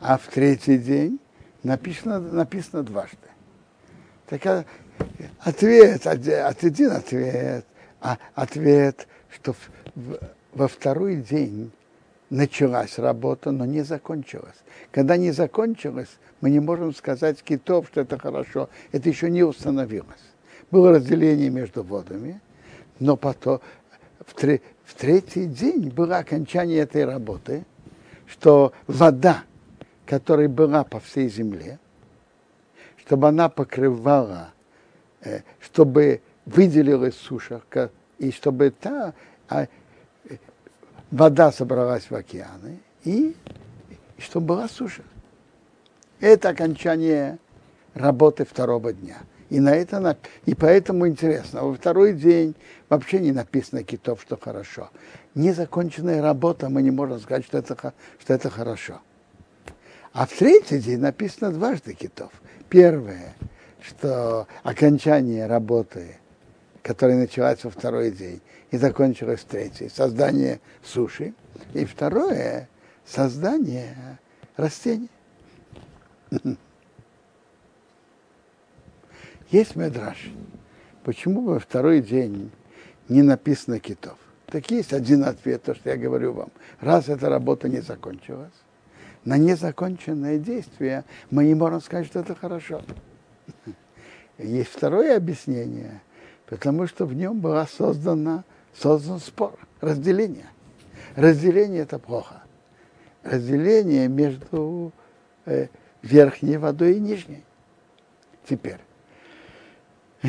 А 0.00 0.18
в 0.18 0.26
третий 0.26 0.78
день 0.78 1.20
написано, 1.62 2.18
написано 2.18 2.82
дважды. 2.82 3.16
Так 4.26 4.66
ответ, 5.38 6.06
один 6.08 6.90
ответ, 6.90 7.64
а 8.00 8.18
ответ, 8.34 9.06
что 9.32 9.54
во 10.52 10.68
второй 10.68 11.16
день 11.16 11.70
началась 12.30 12.98
работа, 12.98 13.50
но 13.50 13.64
не 13.64 13.82
закончилась. 13.82 14.56
Когда 14.92 15.16
не 15.16 15.32
закончилась, 15.32 16.18
мы 16.40 16.50
не 16.50 16.60
можем 16.60 16.94
сказать 16.94 17.42
китов, 17.42 17.88
что 17.88 18.02
это 18.02 18.18
хорошо. 18.18 18.68
Это 18.92 19.08
еще 19.08 19.30
не 19.30 19.42
установилось. 19.42 20.06
Было 20.70 20.92
разделение 20.92 21.50
между 21.50 21.82
водами, 21.82 22.40
но 23.00 23.16
потом 23.16 23.60
в, 24.24 24.34
тре, 24.34 24.62
в 24.84 24.94
третий 24.94 25.46
день 25.46 25.88
было 25.88 26.18
окончание 26.18 26.80
этой 26.80 27.04
работы, 27.04 27.64
что 28.26 28.72
вода, 28.86 29.42
которая 30.06 30.48
была 30.48 30.84
по 30.84 31.00
всей 31.00 31.28
земле, 31.28 31.80
чтобы 32.98 33.28
она 33.28 33.48
покрывала, 33.48 34.52
э, 35.22 35.40
чтобы 35.58 36.20
выделилась 36.46 37.16
суша, 37.16 37.60
и 38.20 38.30
чтобы 38.30 38.70
та 38.70 39.14
а, 39.48 39.66
вода 41.10 41.50
собралась 41.50 42.08
в 42.08 42.14
океаны, 42.14 42.78
и 43.02 43.34
чтобы 44.18 44.46
была 44.46 44.68
суша. 44.68 45.02
Это 46.20 46.50
окончание 46.50 47.38
работы 47.94 48.44
второго 48.44 48.92
дня. 48.92 49.18
И, 49.48 49.58
на 49.58 49.74
это, 49.74 50.16
и 50.44 50.54
поэтому 50.54 51.08
интересно, 51.08 51.64
во 51.64 51.74
второй 51.74 52.12
день 52.12 52.54
вообще 52.88 53.18
не 53.18 53.32
написано 53.32 53.82
китов, 53.82 54.20
что 54.22 54.36
хорошо. 54.36 54.90
Незаконченная 55.34 56.22
работа, 56.22 56.68
мы 56.68 56.82
не 56.82 56.92
можем 56.92 57.18
сказать, 57.18 57.44
что 57.46 57.58
это, 57.58 57.94
что 58.20 58.34
это 58.34 58.50
хорошо. 58.50 59.00
А 60.12 60.26
в 60.26 60.32
третий 60.32 60.78
день 60.78 61.00
написано 61.00 61.50
дважды 61.50 61.94
китов. 61.94 62.30
Первое, 62.68 63.34
что 63.80 64.46
окончание 64.62 65.46
работы, 65.46 66.19
которая 66.82 67.18
началась 67.18 67.62
во 67.64 67.70
второй 67.70 68.10
день 68.10 68.40
и 68.70 68.76
закончилась 68.76 69.40
в 69.40 69.44
третий, 69.44 69.88
создание 69.88 70.60
суши. 70.82 71.34
И 71.74 71.84
второе, 71.84 72.68
создание 73.04 74.18
растений. 74.56 75.10
Есть 79.50 79.76
медраж. 79.76 80.30
Почему 81.04 81.42
во 81.42 81.58
второй 81.58 82.00
день 82.00 82.50
не 83.08 83.22
написано 83.22 83.80
китов? 83.80 84.16
Так 84.46 84.70
есть 84.70 84.92
один 84.92 85.24
ответ, 85.24 85.62
то, 85.62 85.74
что 85.74 85.90
я 85.90 85.96
говорю 85.96 86.32
вам. 86.32 86.50
Раз 86.80 87.08
эта 87.08 87.28
работа 87.28 87.68
не 87.68 87.80
закончилась, 87.80 88.52
на 89.24 89.36
незаконченное 89.36 90.38
действие 90.38 91.04
мы 91.30 91.44
не 91.44 91.54
можем 91.54 91.80
сказать, 91.80 92.06
что 92.06 92.20
это 92.20 92.34
хорошо. 92.34 92.82
Есть 94.38 94.70
второе 94.70 95.16
объяснение, 95.16 96.00
потому 96.50 96.88
что 96.88 97.06
в 97.06 97.14
нем 97.14 97.40
была 97.40 97.66
создана, 97.66 98.44
создан 98.74 99.20
спор, 99.20 99.56
разделение. 99.80 100.50
Разделение 101.16 101.82
это 101.82 101.98
плохо. 101.98 102.42
Разделение 103.22 104.08
между 104.08 104.92
э, 105.46 105.68
верхней 106.02 106.56
водой 106.56 106.96
и 106.96 107.00
нижней. 107.00 107.44
Теперь, 108.48 108.80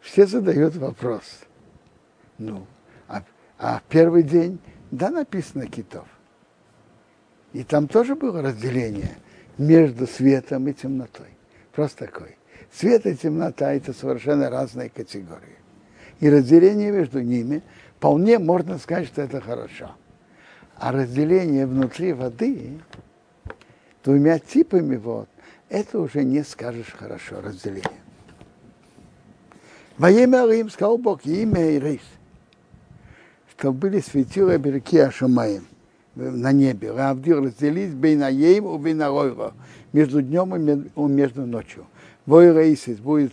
все 0.00 0.26
задают 0.26 0.74
вопрос. 0.76 1.40
Ну, 2.38 2.66
а, 3.06 3.22
а 3.58 3.82
первый 3.88 4.22
день, 4.22 4.58
да, 4.90 5.10
написано 5.10 5.66
китов. 5.66 6.06
И 7.52 7.64
там 7.64 7.86
тоже 7.86 8.14
было 8.14 8.40
разделение 8.40 9.16
между 9.58 10.06
светом 10.06 10.68
и 10.68 10.72
темнотой. 10.72 11.28
Просто 11.72 12.06
такой. 12.06 12.38
Свет 12.72 13.06
и 13.06 13.16
темнота– 13.16 13.72
это 13.74 13.92
совершенно 13.92 14.50
разные 14.50 14.88
категории. 14.88 15.56
И 16.20 16.28
разделение 16.28 16.90
между 16.90 17.20
ними 17.20 17.62
вполне 17.96 18.38
можно 18.38 18.78
сказать, 18.78 19.08
что 19.08 19.22
это 19.22 19.40
хорошо. 19.40 19.92
А 20.76 20.92
разделение 20.92 21.66
внутри 21.66 22.12
воды 22.12 22.78
двумя 24.04 24.38
типами 24.38 24.96
вод, 24.96 25.28
это 25.68 25.98
уже 25.98 26.24
не 26.24 26.44
скажешь 26.44 26.94
хорошо 26.96 27.40
разделение. 27.40 28.00
Во 29.96 30.10
имя 30.10 30.46
Рим 30.46 30.70
сказал 30.70 30.98
Бог, 30.98 31.26
имя 31.26 31.76
Ирис, 31.76 32.02
что 33.50 33.72
были 33.72 34.00
светила 34.00 34.56
береги 34.56 34.98
Ашамаем– 34.98 35.66
на 36.18 36.52
небе. 36.52 36.90
Равдир 36.92 37.42
разделить 37.42 37.94
бейнаем 37.94 38.74
и 38.74 38.78
бейнаройра. 38.78 39.52
Между 39.92 40.20
днем 40.20 40.54
и 40.54 41.00
между 41.00 41.46
ночью. 41.46 41.86
Войра 42.28 42.70
Исис 42.70 42.98
будет 42.98 43.32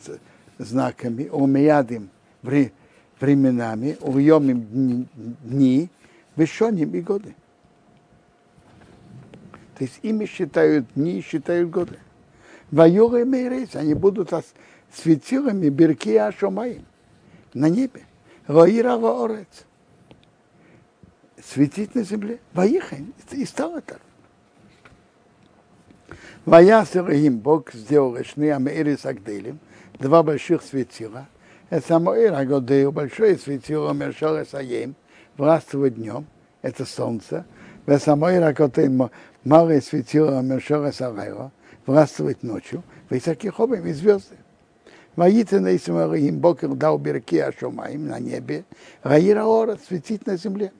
знаками, 0.57 1.27
умеядим 1.27 2.09
временами, 3.19 3.97
уйомим 3.99 5.09
дни, 5.43 5.89
вешоним 6.37 6.95
и 6.95 7.01
годы. 7.01 7.35
То 9.77 9.83
есть 9.83 9.99
ими 10.01 10.25
считают 10.25 10.85
дни, 10.95 11.21
считают 11.21 11.69
годы. 11.71 11.99
Вайоры 12.71 13.23
и 13.23 13.67
они 13.75 13.95
будут 13.95 14.31
светилами 14.93 15.67
Берки 15.67 16.15
Ашомаим 16.15 16.85
на 17.53 17.67
небе. 17.67 18.03
Роира 18.47 18.93
Орец. 18.93 19.65
Светить 21.43 21.95
на 21.95 22.03
земле. 22.03 22.39
Ваихань. 22.53 23.11
И 23.31 23.43
стало 23.43 23.81
так. 23.81 23.99
Ваясер 26.45 27.09
им 27.09 27.39
Бог 27.39 27.73
сделал 27.73 28.15
Шны 28.23 28.51
Амейрис 28.51 29.03
Агдейлем, 29.05 29.59
два 29.97 30.21
больших 30.21 30.61
светила. 30.61 31.27
Это 31.71 31.87
Самоир 31.87 32.35
Агодею, 32.35 32.91
большое 32.91 33.35
светило 33.35 33.91
Мершора 33.93 34.45
Саем, 34.45 34.93
властвует 35.37 35.95
днем, 35.95 36.27
это 36.61 36.85
солнце. 36.85 37.47
Самоир 37.87 38.43
Агодею, 38.43 39.09
малое 39.43 39.81
светило 39.81 40.39
Мершора 40.41 40.91
Сарайла, 40.91 41.51
властвовать 41.87 42.43
ночью, 42.43 42.83
высокие 43.09 43.51
хоббим 43.51 43.87
и 43.87 43.93
звезды. 43.93 44.35
Воите 45.15 45.59
на 45.59 45.69
им 45.69 46.37
Бокер 46.39 46.75
дал 46.75 46.99
берки 46.99 47.39
Ашумаим 47.39 48.07
на 48.07 48.19
небе, 48.19 48.65
Раира 49.01 49.45
Ора 49.45 49.79
светить 49.87 50.27
на 50.27 50.37
земле. 50.37 50.71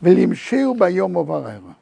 Велимшею 0.00 0.74
боем 0.74 1.16
Уварайра. 1.16 1.76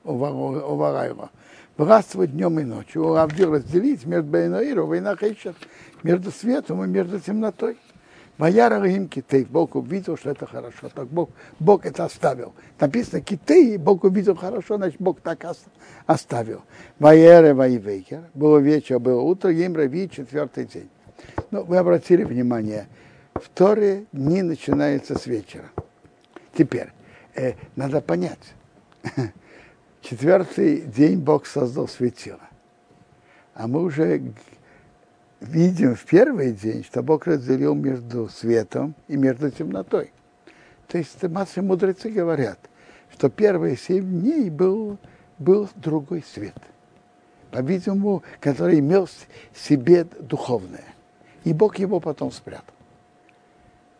Властвовать 1.76 2.32
днем 2.32 2.60
и 2.60 2.64
ночью. 2.64 3.04
Уравдил 3.04 3.54
разделить 3.54 4.04
между 4.04 4.30
Бейноиру 4.30 4.92
и 4.92 5.00
Нахейшев, 5.00 5.56
между 6.02 6.30
светом 6.30 6.84
и 6.84 6.86
между 6.86 7.18
темнотой. 7.18 7.78
Ваяра 8.38 8.82
им 8.90 9.08
китей. 9.08 9.46
Бог 9.48 9.76
увидел, 9.76 10.16
что 10.16 10.30
это 10.30 10.46
хорошо. 10.46 10.88
Так 10.94 11.06
Бог, 11.08 11.30
Бог 11.60 11.86
это 11.86 12.04
оставил. 12.04 12.54
Написано 12.80 13.20
китей, 13.20 13.76
Бог 13.76 14.04
увидел 14.04 14.34
хорошо, 14.34 14.76
значит 14.76 15.00
Бог 15.00 15.20
так 15.20 15.46
оставил. 16.06 16.62
Ваяра 16.98 17.54
вайвейкер. 17.54 18.24
Было 18.34 18.58
вечер, 18.58 18.98
было 18.98 19.20
утро, 19.20 19.52
им 19.52 19.76
рави 19.76 20.10
четвертый 20.10 20.64
день. 20.64 20.88
Ну, 21.50 21.62
вы 21.64 21.76
обратили 21.76 22.24
внимание, 22.24 22.88
вторые 23.34 24.06
дни 24.12 24.42
начинаются 24.42 25.18
с 25.18 25.26
вечера. 25.26 25.70
Теперь, 26.56 26.88
э, 27.34 27.52
надо 27.76 28.00
понять. 28.00 28.54
Четвертый 30.02 30.80
день 30.80 31.20
Бог 31.20 31.46
создал 31.46 31.86
светило. 31.86 32.40
А 33.54 33.68
мы 33.68 33.82
уже 33.82 34.20
видим 35.40 35.94
в 35.94 36.04
первый 36.04 36.52
день, 36.52 36.82
что 36.82 37.04
Бог 37.04 37.26
разделил 37.26 37.74
между 37.74 38.28
светом 38.28 38.96
и 39.06 39.16
между 39.16 39.50
темнотой. 39.50 40.12
То 40.88 40.98
есть 40.98 41.22
массы 41.22 41.62
мудрецы 41.62 42.10
говорят, 42.10 42.58
что 43.12 43.30
первые 43.30 43.76
семь 43.76 44.20
дней 44.20 44.50
был, 44.50 44.98
был 45.38 45.68
другой 45.76 46.24
свет, 46.24 46.56
по-видимому, 47.52 48.24
который 48.40 48.80
имел 48.80 49.06
в 49.06 49.58
себе 49.58 50.04
духовное. 50.04 50.94
И 51.44 51.52
Бог 51.52 51.78
его 51.78 52.00
потом 52.00 52.32
спрятал. 52.32 52.74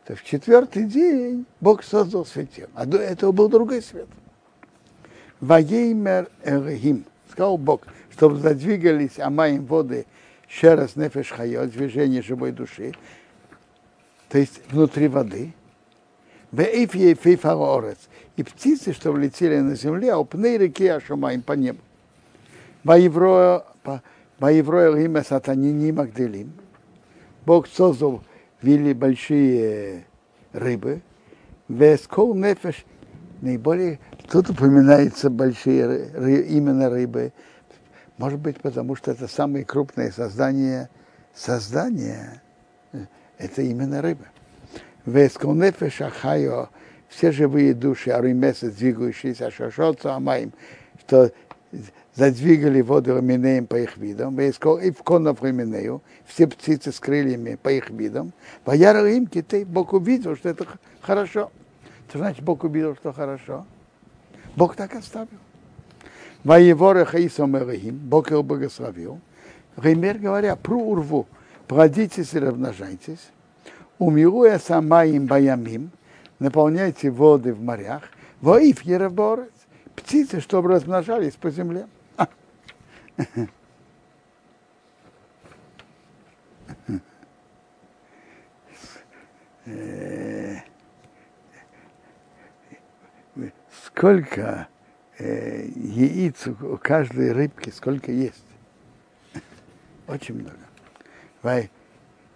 То 0.05 0.17
в 0.17 0.25
четвертый 0.25 0.85
день 0.85 1.47
Бог 1.61 1.85
создал 1.85 2.27
светил, 2.27 2.69
а 2.75 2.87
до 2.87 2.99
этого 2.99 3.31
был 3.31 3.49
другой 3.49 3.83
свет. 3.83 4.09
Ваеймер 5.43 6.31
Элохим, 6.45 7.05
сказал 7.29 7.59
Бог, 7.59 7.83
чтобы 8.13 8.37
задвигались 8.37 9.19
амаим 9.19 9.67
воды 9.67 10.07
Шерас 10.49 10.95
нефеш 10.95 11.31
хайот, 11.31 11.71
движение 11.71 12.23
живой 12.23 12.53
души, 12.53 12.93
то 14.29 14.39
есть 14.39 14.61
внутри 14.71 15.09
воды. 15.09 15.53
И 16.53 16.87
птицы, 18.45 18.93
что 18.93 19.11
влетели 19.11 19.59
на 19.59 19.75
земле, 19.75 20.13
а 20.13 20.19
упны 20.19 20.59
реки 20.59 20.87
Ашумаем 20.87 21.43
по 21.43 21.55
небу. 21.55 21.81
Воевроя 22.85 23.65
имя 24.39 25.25
сатани 25.25 25.73
не 25.73 25.91
Магдалим. 25.91 26.53
Бог 27.45 27.67
создал 27.67 28.23
вели 28.61 28.95
большие 28.95 30.05
рыбы. 30.53 31.01
Вескол 31.69 32.35
нефеш 32.35 32.85
наиболее 33.41 33.99
тут 34.33 34.49
упоминается 34.49 35.29
большие 35.29 36.47
именно 36.47 36.89
рыбы, 36.89 37.33
может 38.17 38.41
быть, 38.41 38.59
потому 38.61 38.97
что 38.97 39.11
это 39.11 39.29
самое 39.29 39.63
крупное 39.63 40.11
создание, 40.11 40.89
создание 41.35 42.41
это 43.37 43.61
именно 43.61 44.01
рыба. 44.01 44.25
Весконефе 45.05 45.91
шахайо, 45.91 46.71
все 47.09 47.31
живые 47.31 47.75
души, 47.75 48.11
аримесы, 48.11 48.71
двигающиеся, 48.71 49.51
шашоца, 49.51 50.15
амаим, 50.15 50.55
что 51.05 51.31
задвигали 52.15 52.81
воду 52.81 53.15
раменеем 53.15 53.67
по 53.67 53.77
их 53.77 53.99
видам, 53.99 54.41
и 54.41 54.51
в 54.51 55.03
конов 55.03 55.43
раменею, 55.43 56.01
все 56.25 56.47
птицы 56.47 56.91
с 56.91 56.99
крыльями 56.99 57.59
по 57.63 57.71
их 57.71 57.91
видам, 57.91 58.33
вояра 58.65 59.07
им 59.13 59.27
китай, 59.27 59.65
Бог 59.65 59.93
увидел, 59.93 60.37
что 60.37 60.49
это 60.49 60.67
хорошо. 61.03 61.53
Что 62.09 62.19
значит 62.19 62.43
Бог 62.43 62.65
увидел, 62.65 62.95
что 62.97 63.13
хорошо? 63.13 63.67
Бог 64.57 64.77
так 64.77 64.95
оставил. 64.95 65.39
Воевора 66.45 67.05
Хаисом 67.05 67.57
Эрахим, 67.57 67.97
Бог 67.97 68.31
его 68.31 68.43
благословил. 68.43 69.21
Ремер 69.77 70.19
говоря, 70.19 70.57
про 70.57 70.77
урву, 70.77 71.27
плодитесь 71.67 72.35
и 72.35 72.39
размножайтесь, 72.39 73.31
умируя 73.99 74.59
сама 74.59 75.05
им 75.05 75.27
баямим, 75.27 75.91
наполняйте 76.39 77.11
воды 77.11 77.55
в 77.55 77.63
морях, 77.63 78.03
воив 78.41 78.83
ераборец, 78.83 79.53
птицы, 79.95 80.41
чтобы 80.41 80.71
размножались 80.71 81.35
по 81.35 81.51
земле. 81.51 81.87
Сколько 93.95 94.69
э, 95.19 95.67
яиц 95.75 96.47
у 96.47 96.77
каждой 96.79 97.33
рыбки 97.33 97.71
сколько 97.71 98.11
есть. 98.11 98.45
Очень 100.09 100.37
много. 100.37 100.57
Вай, 101.43 101.71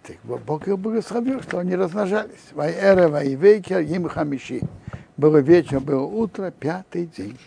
так, 0.03 0.17
Бог 0.23 0.67
их 0.67 0.77
благословил, 0.77 1.41
что 1.41 1.59
они 1.59 1.75
размножались. 1.75 2.51
Вай 2.53 2.73
эра, 2.73 3.09
вай 3.09 3.35
вейкер, 3.35 3.79
им 3.79 4.07
хамиши. 4.07 4.61
Было 5.17 5.37
вечер, 5.37 5.79
было 5.79 6.03
утро, 6.03 6.51
пятый 6.51 7.07
день. 7.07 7.37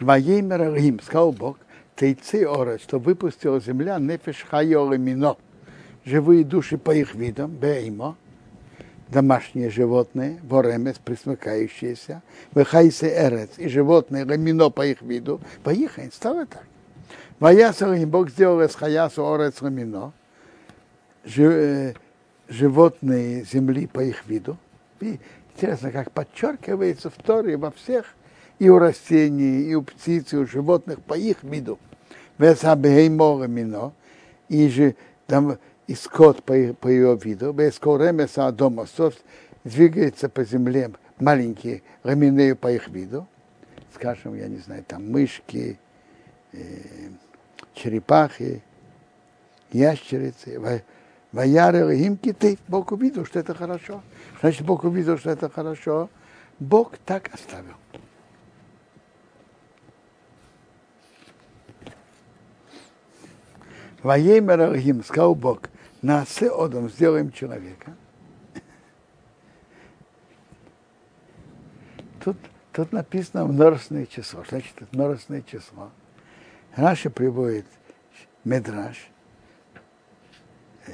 Ваемер 0.00 0.74
им, 0.76 1.00
сказал 1.00 1.32
Бог, 1.32 1.58
тейцы 1.96 2.46
ора, 2.46 2.78
что 2.78 2.98
выпустила 2.98 3.60
земля 3.60 3.98
нефеш 3.98 4.44
хайоры 4.48 4.98
мино, 4.98 5.36
живые 6.04 6.44
души 6.44 6.78
по 6.78 6.94
их 6.94 7.14
видам, 7.14 7.50
беймо, 7.50 8.16
домашние 9.08 9.70
животные, 9.70 10.40
воремес, 10.42 10.96
присмыкающиеся, 11.04 12.22
вехайсы 12.54 13.08
эрец, 13.08 13.50
и 13.58 13.68
животные, 13.68 14.24
ламино 14.24 14.70
по 14.70 14.86
их 14.86 15.02
виду, 15.02 15.40
по 15.62 15.70
их 15.70 15.98
стало 16.12 16.46
так. 16.46 16.64
Ваясал 17.40 17.94
Бог 18.06 18.30
сделал 18.30 18.62
из 18.62 18.74
хаясу 18.74 19.32
орец 19.32 19.60
ламино, 19.60 20.12
животные 22.48 23.44
земли 23.44 23.86
по 23.86 24.00
их 24.00 24.26
виду. 24.26 24.56
И 25.00 25.18
интересно, 25.54 25.90
как 25.90 26.10
подчеркивается 26.12 27.10
в 27.10 27.14
Торе 27.14 27.56
во 27.56 27.70
всех, 27.70 28.14
и 28.58 28.68
у 28.68 28.78
растений, 28.78 29.62
и 29.62 29.74
у 29.74 29.82
птиц, 29.82 30.32
и 30.32 30.36
у 30.36 30.46
животных 30.46 31.00
по 31.02 31.14
их 31.14 31.42
виду. 31.42 31.78
Весабеймора 32.38 33.46
мино, 33.46 33.92
и 34.48 34.68
же 34.68 34.96
там 35.26 35.58
и 35.86 35.94
скот 35.94 36.42
по, 36.42 36.54
по 36.74 36.88
ее 36.88 37.18
виду, 37.22 37.52
без 37.52 37.78
коремеса 37.78 38.50
дома, 38.52 38.86
двигается 39.64 40.28
по 40.28 40.44
земле 40.44 40.90
маленькие 41.18 41.82
раминею 42.02 42.56
по 42.56 42.70
их 42.72 42.88
виду, 42.88 43.26
скажем, 43.94 44.34
я 44.34 44.48
не 44.48 44.58
знаю, 44.58 44.84
там 44.84 45.10
мышки, 45.10 45.78
э, 46.52 46.58
черепахи, 47.74 48.62
ящерицы, 49.72 50.82
вояры, 51.32 51.96
им 51.98 52.16
киты. 52.16 52.58
Бог 52.68 52.92
увидел, 52.92 53.26
что 53.26 53.40
это 53.40 53.54
хорошо. 53.54 54.02
Значит, 54.40 54.66
Бог 54.66 54.84
увидел, 54.84 55.18
что 55.18 55.30
это 55.30 55.48
хорошо. 55.48 56.08
Бог 56.58 56.96
так 57.04 57.32
оставил. 57.32 57.74
Воемер 64.02 64.60
Архим, 64.60 65.02
сказал 65.02 65.34
Бог, 65.34 65.62
Насе 66.04 66.50
одом, 66.50 66.90
сделаем 66.90 67.32
человека. 67.32 67.96
Тут, 72.22 72.36
тут 72.74 72.92
написано 72.92 73.46
множественное 73.46 74.04
число. 74.04 74.44
Значит, 74.46 74.74
это 74.82 74.88
множественное 74.92 75.40
число. 75.40 75.90
Раша 76.76 77.08
приводит 77.08 77.64
Медраж, 78.44 78.98
э, 80.88 80.92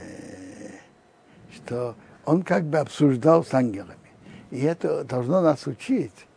что 1.57 1.96
он 2.25 2.44
как 2.44 2.62
бы 2.66 2.79
обсуждал 2.79 3.44
с 3.44 3.53
ангелами. 3.53 3.96
И 4.53 4.61
это 4.61 5.03
должно 5.03 5.40
нас 5.40 5.66
учить, 5.66 6.29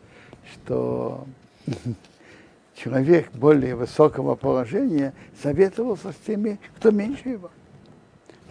что 0.52 1.28
человек 2.74 3.30
более 3.30 3.76
высокого 3.76 4.34
положения 4.34 5.14
советовался 5.40 6.10
с 6.10 6.16
теми, 6.26 6.58
кто 6.76 6.90
меньше 6.90 7.28
его. 7.28 7.52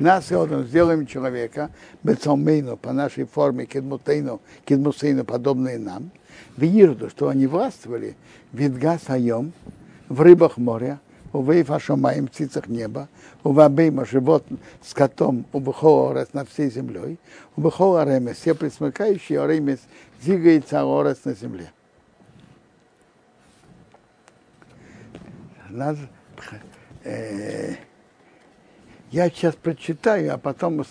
Нас, 0.04 0.34
Иодан, 0.34 0.66
сделаем 0.66 1.06
человека, 1.08 1.70
бецалмейну, 2.04 2.76
по 2.76 2.92
нашей 2.92 3.24
форме, 3.24 3.66
кедмутейну, 3.66 4.42
кедмусейну, 4.66 5.24
подобные 5.24 5.80
нам, 5.80 6.12
в 6.58 7.10
что 7.10 7.30
они 7.30 7.48
властвовали, 7.48 8.18
видга 8.52 9.00
сайом, 9.00 9.54
в 10.10 10.20
рыбах 10.20 10.58
моря, 10.58 11.00
у 11.32 11.42
вейфа 11.42 11.80
шамаем, 11.80 12.28
птицах 12.28 12.68
неба, 12.68 13.08
у 13.46 13.54
вабейма, 13.54 14.06
живот 14.06 14.46
с 14.86 14.94
котом, 14.94 15.46
у 15.54 15.62
бхоорес 15.62 16.34
над 16.34 16.50
всей 16.50 16.70
землей, 16.70 17.18
у 17.56 17.62
бхоаремес, 17.62 18.36
все 18.36 18.54
присмыкающие, 18.56 19.42
оремес, 19.42 19.80
двигается 20.22 20.82
орес 20.82 21.24
на 21.24 21.34
земле. 21.34 21.72
Надо, 25.70 26.00
э, 27.06 27.76
я 29.14 29.30
сейчас 29.30 29.56
прочитаю, 29.56 30.34
а 30.34 30.38
потом 30.40 30.84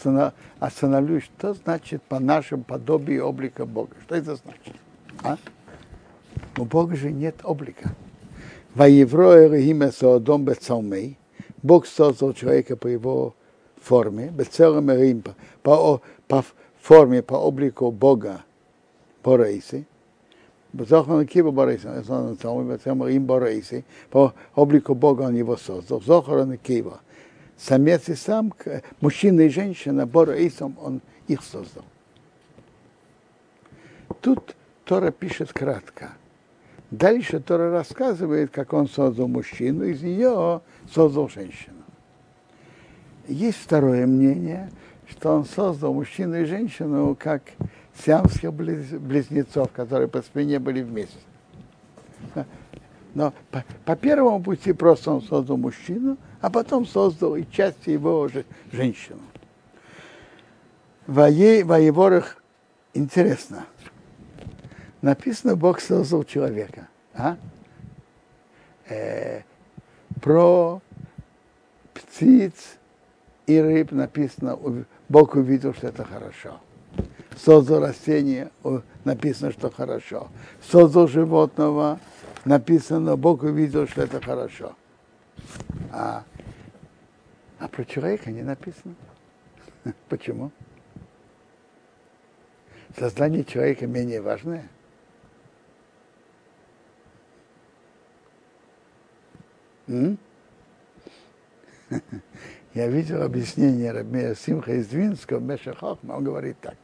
остановлюсь, 0.60 1.24
что 1.24 1.54
значит 1.54 2.02
по 2.04 2.20
нашему 2.20 2.62
подобию 2.62 3.26
облика 3.26 3.66
Бога. 3.66 3.96
Что 4.04 4.14
это 4.14 4.36
значит? 4.36 4.76
А? 5.24 5.36
У 6.56 6.64
Бога 6.64 6.94
же 6.94 7.10
нет 7.10 7.34
облика. 7.42 7.96
Бог 11.62 11.86
создал 11.86 12.32
человека 12.32 12.76
по 12.76 12.86
его 12.86 13.34
форме, 13.80 14.32
по, 15.64 16.00
по 16.28 16.44
форме, 16.80 17.22
по 17.22 17.34
облику 17.34 17.90
Бога, 17.90 18.44
Борейсы. 19.24 19.84
Зохар 20.72 21.26
Кива 21.26 21.50
Борейсы, 21.50 22.04
по 24.10 24.32
облику 24.54 24.94
Бога 24.94 25.22
он 25.22 25.34
его 25.34 25.56
создал. 25.56 26.00
Зохар 26.00 26.56
Кива. 26.58 27.00
Самец 27.62 28.08
и 28.08 28.16
самка, 28.16 28.82
мужчина 29.00 29.42
и 29.42 29.48
женщина, 29.48 30.04
Борейсом 30.04 30.76
он 30.82 31.00
их 31.28 31.42
создал. 31.44 31.84
Тут 34.20 34.56
Тора 34.84 35.12
пишет 35.12 35.52
кратко. 35.52 36.10
Дальше 36.90 37.38
Тора 37.38 37.70
рассказывает, 37.70 38.50
как 38.50 38.72
он 38.72 38.88
создал 38.88 39.28
мужчину, 39.28 39.84
из 39.84 40.02
нее 40.02 40.60
создал 40.92 41.28
женщину. 41.28 41.82
Есть 43.28 43.58
второе 43.58 44.08
мнение, 44.08 44.68
что 45.08 45.32
он 45.32 45.44
создал 45.44 45.94
мужчину 45.94 46.40
и 46.40 46.44
женщину 46.44 47.16
как 47.18 47.42
сиамских 48.04 48.52
близнецов, 48.52 49.70
которые 49.70 50.08
по 50.08 50.20
спине 50.22 50.58
были 50.58 50.82
вместе. 50.82 51.16
Но 53.14 53.32
по, 53.52 53.64
по 53.84 53.94
первому 53.94 54.42
пути 54.42 54.72
просто 54.72 55.12
он 55.12 55.22
создал 55.22 55.58
мужчину, 55.58 56.16
а 56.42 56.50
потом 56.50 56.86
создал 56.86 57.36
и 57.36 57.44
часть 57.50 57.86
его 57.86 58.28
же 58.28 58.44
женщину. 58.70 59.22
Воеворах 61.06 62.36
интересно 62.92 63.64
написано, 65.02 65.56
Бог 65.56 65.80
создал 65.80 66.24
человека. 66.24 66.88
А? 67.14 67.36
Э, 68.88 69.42
про 70.22 70.80
птиц 71.92 72.78
и 73.46 73.60
рыб 73.60 73.90
написано, 73.90 74.58
Бог 75.08 75.34
увидел, 75.34 75.74
что 75.74 75.88
это 75.88 76.04
хорошо. 76.04 76.60
Создал 77.36 77.80
растение, 77.80 78.50
написано, 79.04 79.52
что 79.52 79.70
хорошо. 79.70 80.28
Создал 80.62 81.08
животного, 81.08 81.98
написано, 82.44 83.16
Бог 83.16 83.42
увидел, 83.42 83.88
что 83.88 84.02
это 84.02 84.20
хорошо. 84.20 84.76
А, 85.90 86.24
а 87.62 87.68
про 87.68 87.84
человека 87.84 88.32
не 88.32 88.42
написано. 88.42 88.96
Почему? 90.08 90.50
Создание 92.98 93.44
человека 93.44 93.86
менее 93.86 94.20
важное. 94.20 94.68
Я 102.74 102.88
видел 102.88 103.22
объяснение 103.22 103.92
Рабмея 103.92 104.34
Симха 104.34 104.72
из 104.72 104.88
Двинского, 104.88 105.38
Меша 105.38 105.72
Хохма, 105.72 106.14
он 106.14 106.24
говорит 106.24 106.58
так. 106.60 106.76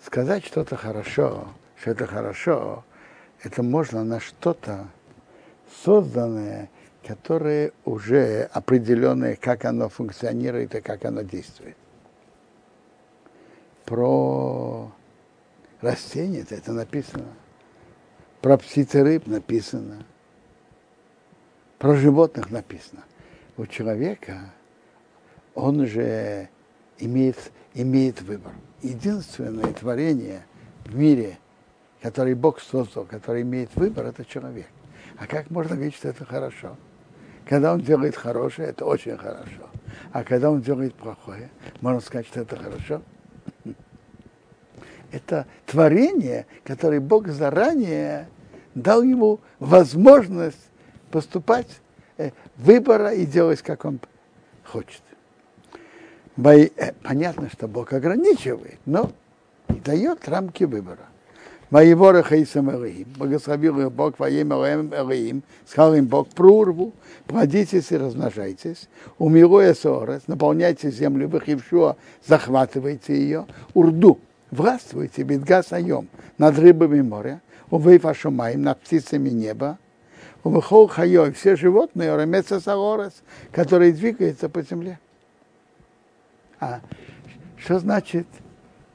Сказать 0.00 0.44
что-то 0.44 0.76
хорошо, 0.76 1.48
что 1.80 1.90
это 1.90 2.06
хорошо, 2.06 2.84
это 3.42 3.64
можно 3.64 4.04
на 4.04 4.20
что-то 4.20 4.86
созданное, 5.82 6.70
которое 7.06 7.72
уже 7.84 8.48
определенное, 8.52 9.36
как 9.36 9.64
оно 9.64 9.88
функционирует 9.88 10.74
и 10.74 10.80
как 10.80 11.04
оно 11.04 11.22
действует. 11.22 11.76
Про 13.84 14.90
растения 15.80 16.46
это 16.48 16.72
написано. 16.72 17.26
Про 18.40 18.56
птицы 18.56 19.02
рыб 19.02 19.26
написано 19.26 20.04
про 21.84 21.96
животных 21.96 22.50
написано. 22.50 23.04
У 23.58 23.66
человека 23.66 24.54
он 25.54 25.86
же 25.86 26.48
имеет, 26.98 27.52
имеет 27.74 28.22
выбор. 28.22 28.52
Единственное 28.80 29.70
творение 29.74 30.46
в 30.86 30.96
мире, 30.96 31.36
которое 32.00 32.34
Бог 32.34 32.62
создал, 32.62 33.04
которое 33.04 33.42
имеет 33.42 33.68
выбор, 33.76 34.06
это 34.06 34.24
человек. 34.24 34.66
А 35.18 35.26
как 35.26 35.50
можно 35.50 35.74
говорить, 35.74 35.94
что 35.94 36.08
это 36.08 36.24
хорошо? 36.24 36.74
Когда 37.46 37.74
он 37.74 37.80
делает 37.80 38.16
хорошее, 38.16 38.68
это 38.68 38.84
очень 38.84 39.16
хорошо. 39.16 39.68
А 40.12 40.24
когда 40.24 40.50
он 40.50 40.60
делает 40.60 40.94
плохое, 40.94 41.50
можно 41.80 42.00
сказать, 42.00 42.26
что 42.26 42.40
это 42.40 42.56
хорошо. 42.56 43.02
Это 45.12 45.46
творение, 45.66 46.46
которое 46.64 46.98
Бог 46.98 47.28
заранее 47.28 48.26
дал 48.74 49.04
ему 49.04 49.38
возможность 49.60 50.58
поступать 51.12 51.68
э, 52.18 52.32
выбора 52.56 53.12
и 53.12 53.24
делать, 53.24 53.62
как 53.62 53.84
он 53.84 54.00
хочет. 54.64 55.02
Э, 56.36 56.92
понятно, 57.04 57.48
что 57.48 57.68
Бог 57.68 57.92
ограничивает, 57.92 58.78
но 58.86 59.12
дает 59.68 60.28
рамки 60.28 60.64
выбора. 60.64 61.06
Воевора 61.74 62.22
Хаисам 62.22 62.70
Элоим, 62.70 63.08
благословил 63.16 63.80
их 63.80 63.90
Бог 63.90 64.16
во 64.20 64.30
имя 64.30 64.54
Элоим, 64.54 65.42
сказал 65.66 65.96
им 65.96 66.06
Бог, 66.06 66.28
прорву, 66.28 66.92
плодитесь 67.26 67.90
и 67.90 67.96
размножайтесь, 67.96 68.88
умилуя 69.18 69.74
сорос, 69.74 70.28
наполняйте 70.28 70.92
землю, 70.92 71.26
выхившуа, 71.26 71.96
захватывайте 72.24 73.16
ее, 73.16 73.46
урду, 73.74 74.20
властвуйте, 74.52 75.24
бедга 75.24 75.64
сайом, 75.64 76.08
над 76.38 76.56
рыбами 76.60 77.00
моря, 77.00 77.42
увей 77.70 77.98
вашумаем, 77.98 78.62
над 78.62 78.80
птицами 78.80 79.30
неба, 79.30 79.76
Умыхол 80.44 80.86
хайой, 80.86 81.32
все 81.32 81.56
животные, 81.56 82.16
ремеца 82.16 82.60
саорес, 82.60 83.14
которые 83.50 83.92
двигаются 83.92 84.48
по 84.48 84.62
земле. 84.62 85.00
А 86.60 86.82
что 87.56 87.80
значит 87.80 88.28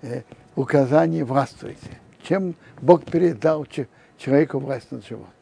э, 0.01 0.21
указание 0.55 1.25
властвуйте? 1.25 1.99
Чем 2.29 2.53
Бог 2.79 3.05
передал 3.05 3.65
человеку 4.19 4.59
власть 4.59 4.91
над 4.91 5.03
животных? 5.03 5.33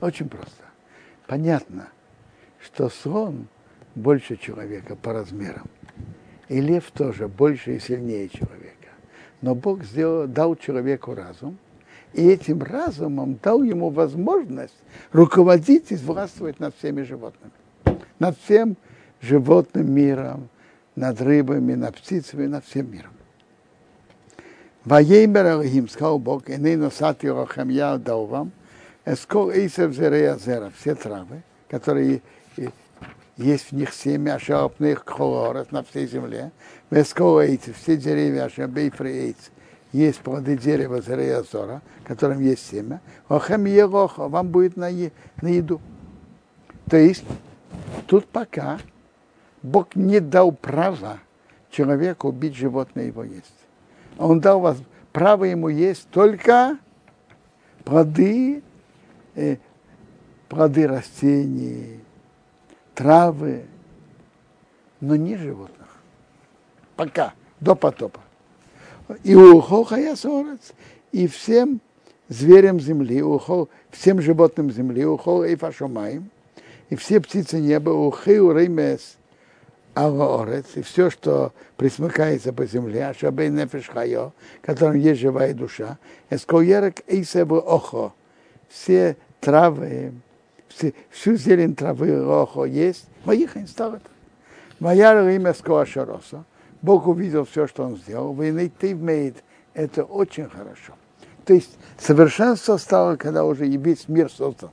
Очень 0.00 0.28
просто. 0.28 0.62
Понятно, 1.26 1.88
что 2.60 2.88
слон 2.88 3.48
больше 3.96 4.36
человека 4.36 4.94
по 4.94 5.12
размерам. 5.12 5.68
И 6.48 6.60
лев 6.60 6.88
тоже 6.92 7.26
больше 7.26 7.74
и 7.74 7.80
сильнее 7.80 8.28
человека. 8.28 8.90
Но 9.40 9.56
Бог 9.56 9.82
сделал, 9.82 10.28
дал 10.28 10.54
человеку 10.54 11.14
разум– 11.14 11.58
и 12.12 12.28
этим 12.28 12.62
разумом 12.62 13.38
дал 13.42 13.62
ему 13.62 13.88
возможность 13.88 14.76
руководить 15.12 15.90
и 15.92 15.96
властвовать 15.96 16.60
над 16.60 16.76
всеми 16.76 17.02
животными. 17.02 17.52
Над 18.18 18.38
всем 18.38 18.76
животным 19.22 19.90
миром, 19.90 20.50
над 20.94 21.20
рыбами, 21.22 21.72
над 21.72 21.96
птицами, 21.96 22.46
над 22.46 22.66
всем 22.66 22.92
миром. 22.92 23.12
Ваеймер 24.84 25.46
Алихим, 25.46 25.88
сказал 25.88 26.18
Бог, 26.18 26.48
и 26.48 26.56
не 26.56 26.76
носати 26.76 27.26
рохам 27.26 27.68
я 27.68 27.98
дал 27.98 28.26
вам, 28.26 28.50
эскол 29.04 29.50
эйсев 29.50 29.94
зерея 29.94 30.36
зера, 30.36 30.72
все 30.76 30.96
травы, 30.96 31.42
которые 31.68 32.20
есть 33.36 33.70
в 33.70 33.72
них 33.72 33.94
семя, 33.94 34.34
ашапных 34.34 35.04
холоров 35.06 35.70
на 35.70 35.84
всей 35.84 36.08
земле, 36.08 36.50
эскол 36.90 37.40
эйсев, 37.40 37.76
все 37.76 37.96
деревья, 37.96 38.44
ашабейфрей 38.44 39.26
эйсев, 39.26 39.52
есть 39.92 40.20
плоды 40.20 40.56
дерева 40.56 41.00
Зарея 41.02 41.42
Зора, 41.42 41.82
в 42.02 42.08
котором 42.08 42.40
есть 42.40 42.66
семя, 42.68 43.00
охем 43.28 43.66
ероха, 43.66 44.26
вам 44.26 44.48
будет 44.48 44.76
на, 44.76 44.88
е, 44.88 45.12
на 45.42 45.48
еду. 45.48 45.80
То 46.88 46.96
есть 46.96 47.24
тут 48.06 48.26
пока 48.26 48.78
Бог 49.62 49.94
не 49.94 50.18
дал 50.18 50.50
права 50.50 51.18
человеку 51.70 52.28
убить 52.28 52.56
животное 52.56 53.04
его 53.04 53.22
есть. 53.22 53.61
Он 54.18 54.40
дал 54.40 54.60
вас 54.60 54.78
право 55.12 55.44
ему 55.44 55.68
есть 55.68 56.08
только 56.10 56.78
плоды, 57.84 58.62
э, 59.34 59.56
плоды 60.48 60.86
растений, 60.86 62.00
травы, 62.94 63.64
но 65.00 65.16
не 65.16 65.36
животных. 65.36 65.88
Пока, 66.96 67.34
до 67.60 67.74
потопа. 67.74 68.20
И 69.24 69.34
ухол 69.34 69.84
хаясорец, 69.84 70.72
и 71.10 71.26
всем 71.26 71.80
зверям 72.28 72.80
земли, 72.80 73.22
ухол, 73.22 73.68
всем 73.90 74.20
животным 74.20 74.70
земли, 74.70 75.04
ухол 75.04 75.44
и 75.44 75.56
фашомаем, 75.56 76.30
и 76.88 76.96
все 76.96 77.20
птицы 77.20 77.60
неба, 77.60 77.90
ухил 77.90 78.52
римес 78.52 79.16
аорец, 79.94 80.66
и 80.76 80.82
все, 80.82 81.10
что 81.10 81.52
присмыкается 81.76 82.52
по 82.52 82.64
земле, 82.66 83.08
ашабей 83.08 83.48
нефеш 83.48 83.88
хайо, 83.88 84.32
которым 84.60 84.96
есть 84.96 85.20
живая 85.20 85.54
душа, 85.54 85.98
эскоерек 86.30 87.02
эйсебу 87.06 87.56
охо, 87.56 88.14
все 88.68 89.16
травы, 89.40 90.12
все, 90.68 90.94
всю 91.10 91.36
зелень 91.36 91.74
травы 91.74 92.24
охо 92.24 92.64
есть, 92.64 93.06
моих 93.24 93.56
инсталлатов. 93.56 94.10
Моя 94.80 95.12
имя 95.30 95.54
Скоашароса. 95.54 96.44
Бог 96.80 97.06
увидел 97.06 97.44
все, 97.44 97.68
что 97.68 97.84
он 97.84 97.96
сделал. 97.96 98.34
ты 98.34 98.90
имеет 98.90 99.36
это 99.74 100.02
очень 100.02 100.48
хорошо. 100.48 100.94
То 101.44 101.54
есть 101.54 101.78
совершенство 101.98 102.76
стало, 102.76 103.16
когда 103.16 103.44
уже 103.44 103.68
и 103.68 103.76
весь 103.76 104.08
мир 104.08 104.30
создан. 104.30 104.70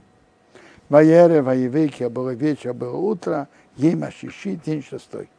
Ваере, 0.89 1.41
воевеки, 1.43 2.05
было 2.05 2.33
вечер, 2.33 2.73
было 2.73 2.97
утро, 2.97 3.47
ей 3.79 3.95
машищи, 3.95 4.59
день 4.65 4.83
шестой. 4.83 5.29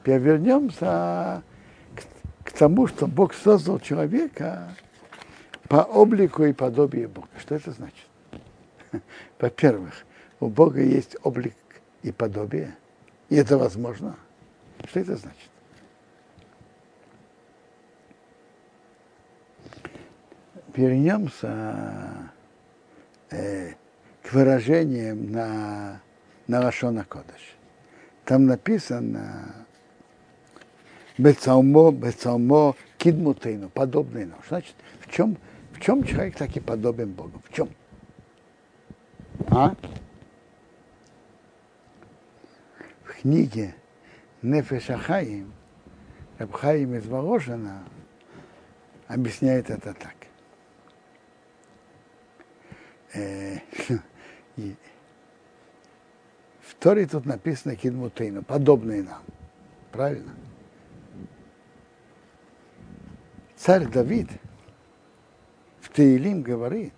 Теперь 0.00 0.20
вернемся 0.20 1.42
к, 1.94 2.44
к 2.44 2.52
тому, 2.52 2.86
что 2.86 3.06
Бог 3.06 3.34
создал 3.34 3.80
человека 3.80 4.74
по 5.68 5.82
облику 5.82 6.44
и 6.44 6.52
подобию 6.52 7.08
Бога. 7.08 7.28
Что 7.38 7.54
это 7.54 7.72
значит? 7.72 8.06
Во-первых, 9.38 9.94
у 10.40 10.48
Бога 10.48 10.82
есть 10.82 11.16
облик 11.22 11.56
и 12.02 12.12
подобие, 12.12 12.76
и 13.30 13.36
это 13.36 13.56
возможно. 13.56 14.16
Что 14.86 15.00
это 15.00 15.16
значит? 15.16 15.50
Вернемся 20.76 22.30
э, 23.30 23.72
к 24.22 24.32
выражениям 24.32 25.32
на, 25.32 26.00
на 26.48 26.60
Лашона 26.60 27.04
Кодыш. 27.04 27.56
Там 28.24 28.46
написано 28.46 29.54
Бецалмо, 31.18 31.92
Бецалмо, 31.92 32.74
Кидмутейну, 32.96 33.68
подобный 33.68 34.24
нам. 34.24 34.40
Значит, 34.48 34.74
в 35.00 35.10
чем, 35.10 35.36
в 35.72 35.80
чем 35.80 36.02
человек 36.04 36.36
таки 36.36 36.58
подобен 36.58 37.12
Богу? 37.12 37.40
В 37.48 37.52
чем? 37.54 37.68
А? 39.50 39.74
В 43.04 43.20
книге 43.20 43.74
Нефешахаим, 44.42 45.52
Рабхаим 46.38 46.94
из 46.94 47.06
Воложина, 47.06 47.84
объясняет 49.06 49.70
это 49.70 49.94
так. 49.94 50.14
Торе 56.80 57.06
тут 57.06 57.26
написано 57.26 57.74
Кидмутейну, 57.74 58.42
подобные 58.42 59.02
нам. 59.02 59.22
Правильно? 59.90 60.32
Царь 63.56 63.86
Давид 63.86 64.28
в 65.80 65.88
Таилим 65.90 66.42
говорит 66.42 66.94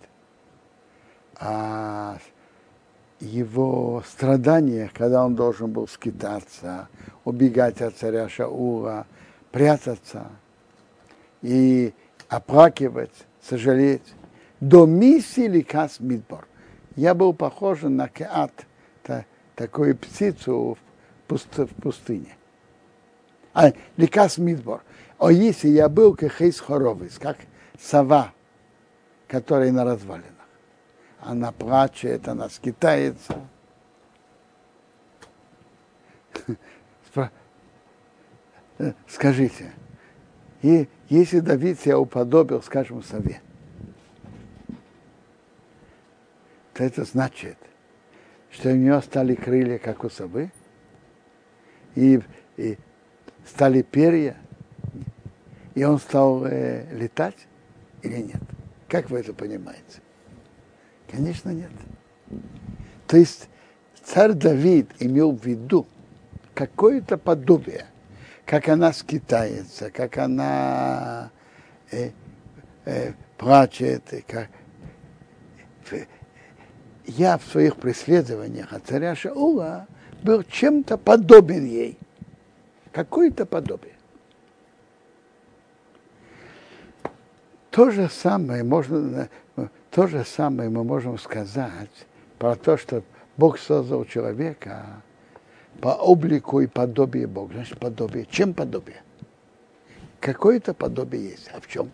о 1.37 2.19
его 3.21 4.03
страданиях, 4.07 4.93
когда 4.93 5.25
он 5.25 5.35
должен 5.35 5.71
был 5.73 5.89
скитаться, 5.89 6.89
убегать 7.25 7.81
от 7.81 7.97
царя 7.97 8.29
Шаула, 8.29 9.07
прятаться 9.51 10.27
и 11.41 11.95
оплакивать, 12.29 13.27
сожалеть 13.43 14.15
до 14.61 14.85
миссии 14.85 15.49
Ликас 15.49 16.01
Мидбор. 16.01 16.47
Я 16.97 17.15
был 17.15 17.33
похож 17.33 17.83
на 17.83 18.09
Кеат, 18.09 18.67
такую 19.61 19.95
птицу 19.95 20.79
в, 21.29 21.35
в 21.35 21.75
пустыне. 21.83 22.35
А, 23.53 23.73
Ликас 23.99 24.39
Мидбор. 24.39 24.83
О, 25.19 25.29
если 25.29 25.69
я 25.69 25.91
был 25.91 26.17
Кехейс 26.17 26.59
Хоровис, 26.61 27.19
как 27.19 27.37
сова, 27.79 28.33
которая 29.29 29.71
на 29.71 29.85
развалинах. 29.85 30.25
Она 31.21 31.53
плачет, 31.53 32.27
она 32.27 32.49
скитается. 32.49 33.39
Скажите, 39.07 39.73
и 40.63 40.89
если 41.11 41.41
Давид 41.41 41.79
себя 41.79 41.99
уподобил, 41.99 42.63
скажем, 42.63 43.03
сове, 43.03 43.43
то 46.73 46.83
это 46.83 47.05
значит, 47.05 47.59
что 48.51 48.71
у 48.71 48.77
него 48.77 49.01
стали 49.01 49.35
крылья, 49.35 49.79
как 49.79 50.05
у 50.05 50.11
совы, 50.11 50.51
и, 51.95 52.21
и 52.57 52.79
стали 53.47 53.83
перья, 53.83 54.37
и 55.75 55.85
он 55.85 55.99
стал 55.99 56.45
э, 56.47 56.87
летать 56.93 57.47
или 58.03 58.17
нет? 58.17 58.43
Как 58.89 59.11
вы 59.11 59.21
это 59.21 59.33
понимаете? 59.33 60.01
Конечно, 61.11 61.51
нет. 61.51 61.71
То 63.07 63.17
есть 63.17 63.49
царь 64.03 64.33
Давид 64.33 64.91
имел 64.99 65.33
в 65.33 65.45
виду 65.45 65.87
какое-то 66.55 67.19
подобие, 67.19 67.87
как 68.45 68.69
она 68.69 68.93
скитается, 68.93 69.91
как 69.91 70.19
она 70.19 71.31
э, 71.91 72.11
э, 72.85 73.13
плачет, 73.39 74.03
как, 74.27 74.49
я 77.07 77.39
в 77.39 77.45
своих 77.45 77.77
преследованиях 77.77 78.73
от 78.73 78.87
царя 78.87 79.15
Шаула 79.15 79.87
был 80.23 80.43
чем-то 80.43 80.99
подобен 80.99 81.65
ей. 81.65 81.99
Какое-то 82.93 83.47
подобие. 83.47 83.95
То 87.71 87.91
же 87.91 88.09
самое 88.09 88.65
можно, 88.65 89.29
то 89.91 90.07
же 90.07 90.25
самое 90.25 90.69
мы 90.69 90.83
можем 90.83 91.19
сказать 91.19 91.91
про 92.39 92.57
то, 92.57 92.77
что 92.77 93.03
Бог 93.37 93.59
создал 93.59 94.05
человека 94.05 95.03
по 95.81 95.91
облику 95.91 96.61
и 96.61 96.67
подобию 96.67 97.29
Бога. 97.29 97.55
Значит, 97.55 97.79
подобие. 97.79 98.27
Чем 98.29 98.55
подобие? 98.55 99.03
Какое-то 100.19 100.75
подобие 100.75 101.31
есть. 101.31 101.49
А 101.55 101.61
в 101.61 101.69
чем? 101.69 101.91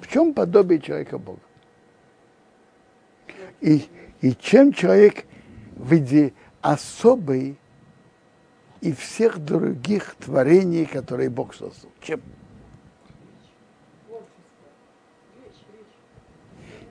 В 0.00 0.08
чем 0.08 0.32
подобие 0.32 0.80
человека 0.80 1.18
Бога? 1.18 1.40
И 3.62 3.88
и 4.22 4.34
чем 4.36 4.72
человек 4.72 5.24
в 5.74 5.92
виде 5.92 6.32
особый 6.60 7.58
и 8.80 8.92
всех 8.92 9.38
других 9.38 10.14
творений, 10.14 10.86
которые 10.86 11.28
Бог 11.28 11.54
создал? 11.54 11.90
Чем? 12.00 12.22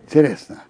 Интересно. 0.03 0.61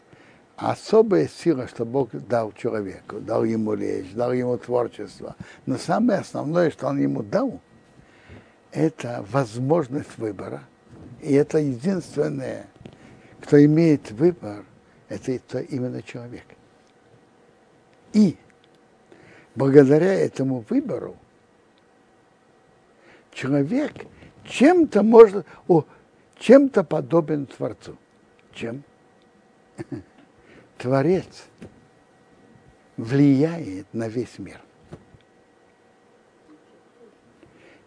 Особая 0.56 1.28
сила, 1.28 1.68
что 1.68 1.84
Бог 1.84 2.12
дал 2.12 2.52
человеку, 2.52 3.20
дал 3.20 3.44
ему 3.44 3.74
речь, 3.74 4.14
дал 4.14 4.32
ему 4.32 4.60
творчество. 4.60 5.36
Но 5.66 5.78
самое 5.80 6.20
основное, 6.20 6.70
что 6.70 6.86
он 6.86 7.00
ему 7.00 7.24
дал, 7.24 7.60
это 8.72 9.26
возможность 9.32 10.16
выбора. 10.20 10.62
И 11.22 11.34
это 11.34 11.58
единственное, 11.58 12.68
кто 13.42 13.64
имеет 13.66 14.12
выбор, 14.12 14.64
это, 15.12 15.34
это 15.34 15.60
именно 15.60 16.02
человек. 16.02 16.46
И 18.14 18.38
благодаря 19.56 20.14
этому 20.14 20.64
выбору 20.70 21.18
человек 23.34 23.92
чем-то 24.46 25.04
может, 25.04 25.46
о, 25.68 25.84
чем-то 26.40 26.86
подобен 26.86 27.46
Творцу. 27.46 27.98
Чем? 28.54 28.84
Творец 30.78 31.48
влияет 32.96 33.94
на 33.94 34.08
весь 34.08 34.40
мир. 34.40 34.62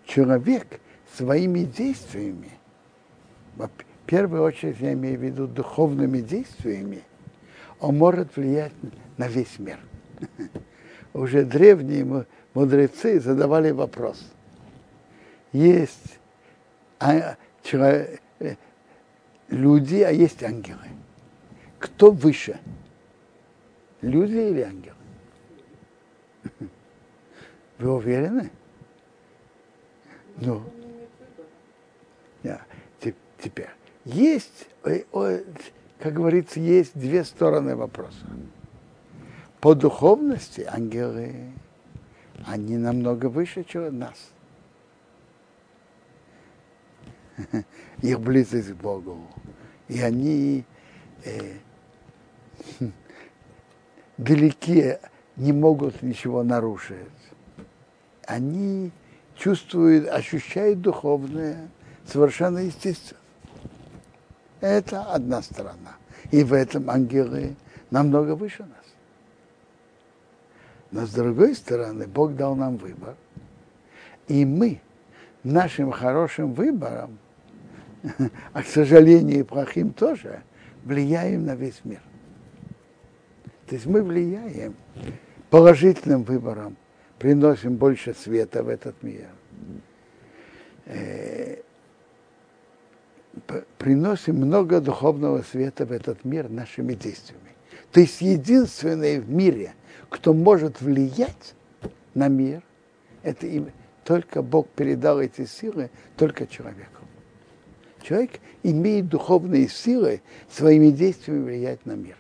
Человек 0.04 0.78
своими 1.14 1.60
действиями, 1.60 2.50
в 3.56 3.70
первую 4.04 4.42
очередь 4.42 4.78
я 4.80 4.92
имею 4.92 5.18
в 5.18 5.22
виду 5.22 5.46
духовными 5.46 6.20
действиями, 6.20 7.02
он 7.84 7.98
может 7.98 8.34
влиять 8.36 8.72
на 9.18 9.28
весь 9.28 9.58
мир. 9.58 9.78
Уже 11.12 11.44
древние 11.44 12.26
мудрецы 12.54 13.20
задавали 13.20 13.70
вопрос. 13.70 14.24
Есть 15.52 16.18
а, 16.98 17.36
человек, 17.62 18.20
люди, 19.48 20.00
а 20.00 20.10
есть 20.10 20.42
ангелы. 20.42 20.86
Кто 21.78 22.10
выше? 22.10 22.58
Люди 24.00 24.36
или 24.36 24.62
ангелы? 24.62 24.96
Вы 27.78 27.92
уверены? 27.92 28.50
Ну, 30.38 30.62
теперь. 33.44 33.70
Есть, 34.04 34.68
как 35.98 36.14
говорится, 36.14 36.60
есть 36.60 36.92
две 36.94 37.24
стороны 37.24 37.76
вопроса. 37.76 38.26
По 39.60 39.74
духовности 39.74 40.66
ангелы, 40.68 41.52
они 42.46 42.76
намного 42.76 43.26
выше, 43.26 43.64
чем 43.64 43.98
нас. 43.98 44.30
Их 48.02 48.20
близость 48.20 48.72
к 48.72 48.76
Богу. 48.76 49.18
И 49.88 50.00
они 50.00 50.64
э, 51.24 51.54
далеки, 54.18 54.98
не 55.36 55.52
могут 55.52 56.02
ничего 56.02 56.42
нарушить. 56.42 56.96
Они 58.26 58.92
чувствуют, 59.36 60.08
ощущают 60.08 60.80
духовное 60.80 61.68
совершенно 62.06 62.58
естественно. 62.58 63.20
Это 64.64 65.02
одна 65.02 65.42
сторона. 65.42 65.98
И 66.30 66.42
в 66.42 66.54
этом 66.54 66.88
ангелы 66.88 67.54
намного 67.90 68.34
выше 68.34 68.62
нас. 68.62 68.94
Но 70.90 71.04
с 71.04 71.10
другой 71.10 71.54
стороны, 71.54 72.06
Бог 72.06 72.34
дал 72.34 72.56
нам 72.56 72.78
выбор. 72.78 73.14
И 74.26 74.46
мы 74.46 74.80
нашим 75.42 75.90
хорошим 75.90 76.54
выбором, 76.54 77.18
а, 78.54 78.62
к 78.62 78.66
сожалению, 78.66 79.40
и 79.40 79.42
плохим 79.42 79.92
тоже, 79.92 80.42
влияем 80.82 81.44
на 81.44 81.56
весь 81.56 81.82
мир. 81.84 82.00
То 83.66 83.74
есть 83.74 83.84
мы 83.84 84.02
влияем 84.02 84.76
положительным 85.50 86.22
выбором, 86.22 86.78
приносим 87.18 87.76
больше 87.76 88.14
света 88.14 88.62
в 88.62 88.70
этот 88.70 89.02
мир. 89.02 89.28
Приносим 93.78 94.36
много 94.36 94.80
духовного 94.80 95.42
света 95.42 95.86
в 95.86 95.92
этот 95.92 96.24
мир 96.24 96.48
нашими 96.48 96.94
действиями. 96.94 97.50
То 97.90 98.00
есть 98.00 98.20
единственное 98.20 99.20
в 99.20 99.28
мире, 99.28 99.74
кто 100.08 100.32
может 100.32 100.80
влиять 100.80 101.54
на 102.14 102.28
мир, 102.28 102.62
это 103.22 103.46
им, 103.46 103.70
только 104.04 104.42
Бог 104.42 104.68
передал 104.68 105.20
эти 105.20 105.46
силы 105.46 105.90
только 106.16 106.46
человеку. 106.46 107.02
Человек 108.02 108.32
имеет 108.62 109.08
духовные 109.08 109.68
силы 109.68 110.20
своими 110.50 110.90
действиями 110.90 111.44
влиять 111.44 111.86
на 111.86 111.92
мир. 111.92 112.16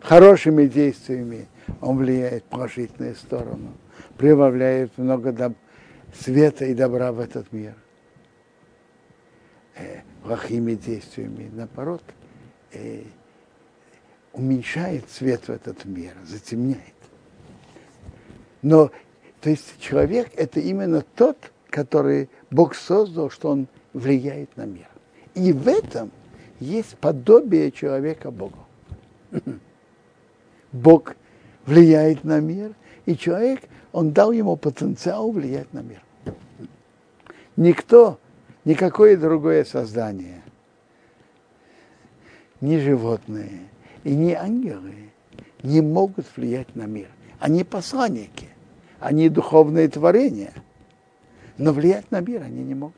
Хорошими 0.00 0.66
действиями 0.66 1.46
он 1.80 1.98
влияет 1.98 2.42
в 2.44 2.48
положительную 2.48 3.14
сторону, 3.14 3.72
прибавляет 4.18 4.98
много 4.98 5.30
доб- 5.30 5.54
света 6.12 6.64
и 6.64 6.74
добра 6.74 7.12
в 7.12 7.20
этот 7.20 7.52
мир 7.52 7.74
э, 9.76 10.02
плохими 10.22 10.74
действиями, 10.74 11.50
наоборот, 11.52 12.02
э, 12.72 13.02
уменьшает 14.32 15.10
свет 15.10 15.48
в 15.48 15.50
этот 15.50 15.84
мир, 15.84 16.14
затемняет. 16.24 16.80
Но, 18.62 18.90
то 19.40 19.50
есть 19.50 19.78
человек 19.80 20.30
это 20.36 20.60
именно 20.60 21.04
тот, 21.16 21.36
который 21.68 22.28
Бог 22.50 22.74
создал, 22.74 23.30
что 23.30 23.50
он 23.50 23.66
влияет 23.92 24.56
на 24.56 24.64
мир. 24.64 24.88
И 25.34 25.52
в 25.52 25.68
этом 25.68 26.10
есть 26.60 26.96
подобие 26.98 27.72
человека 27.72 28.30
Богу. 28.30 28.58
Бог 30.72 31.16
влияет 31.66 32.24
на 32.24 32.40
мир, 32.40 32.74
и 33.06 33.16
человек, 33.16 33.62
он 33.92 34.12
дал 34.12 34.32
ему 34.32 34.56
потенциал 34.56 35.30
влиять 35.30 35.72
на 35.72 35.80
мир. 35.80 36.02
Никто 37.56 38.18
никакое 38.64 39.16
другое 39.16 39.64
создание, 39.64 40.42
ни 42.60 42.78
животные 42.78 43.68
и 44.04 44.14
ни 44.14 44.32
ангелы 44.32 45.10
не 45.62 45.80
могут 45.80 46.26
влиять 46.36 46.74
на 46.74 46.86
мир. 46.86 47.08
Они 47.38 47.64
посланники, 47.64 48.48
они 49.00 49.28
духовные 49.28 49.88
творения, 49.88 50.52
но 51.58 51.72
влиять 51.72 52.10
на 52.10 52.20
мир 52.20 52.42
они 52.42 52.62
не 52.62 52.74
могут. 52.74 52.96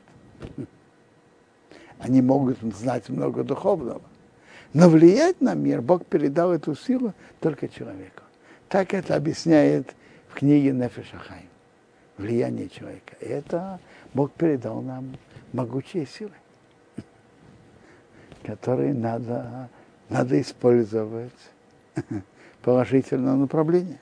Они 1.98 2.20
могут 2.20 2.59
знать 2.74 3.09
много 3.09 3.44
духовного, 3.44 4.03
но 4.74 4.90
влиять 4.90 5.40
на 5.40 5.55
мир 5.55 5.81
Бог 5.81 6.05
передал 6.05 6.53
эту 6.53 6.74
силу 6.74 7.14
только 7.40 7.68
человеку. 7.68 8.22
Так 8.68 8.92
это 8.92 9.14
объясняет 9.14 9.94
в 10.29 10.35
книге 10.35 10.72
Нефешахайм. 10.72 11.48
Влияние 12.18 12.68
человека. 12.68 13.16
Это 13.20 13.81
Бог 14.12 14.33
передал 14.33 14.83
нам 14.83 15.16
могучие 15.55 16.05
силы, 16.05 16.33
которые 18.43 18.93
надо, 18.93 19.71
надо 20.09 20.40
использовать 20.40 21.33
в 21.95 22.25
положительном 22.62 23.43
направлении. 23.43 23.99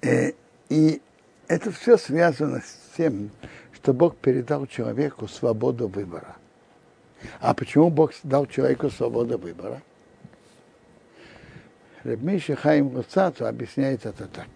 Э, 0.00 0.32
и 0.70 1.02
это 1.46 1.70
все 1.70 1.98
связано 1.98 2.60
с 2.60 2.96
тем, 2.96 3.30
что 3.74 3.92
Бог 3.92 4.16
передал 4.16 4.66
человеку 4.66 5.28
свободу 5.28 5.88
выбора. 5.88 6.36
А 7.40 7.52
почему 7.52 7.90
Бог 7.90 8.12
дал 8.22 8.46
человеку 8.46 8.88
свободу 8.88 9.36
выбора? 9.36 9.82
Рабмиша 12.04 12.54
Хаим 12.54 12.94
Луцату 12.94 13.46
объясняет 13.46 14.04
это 14.04 14.28
так. 14.28 14.48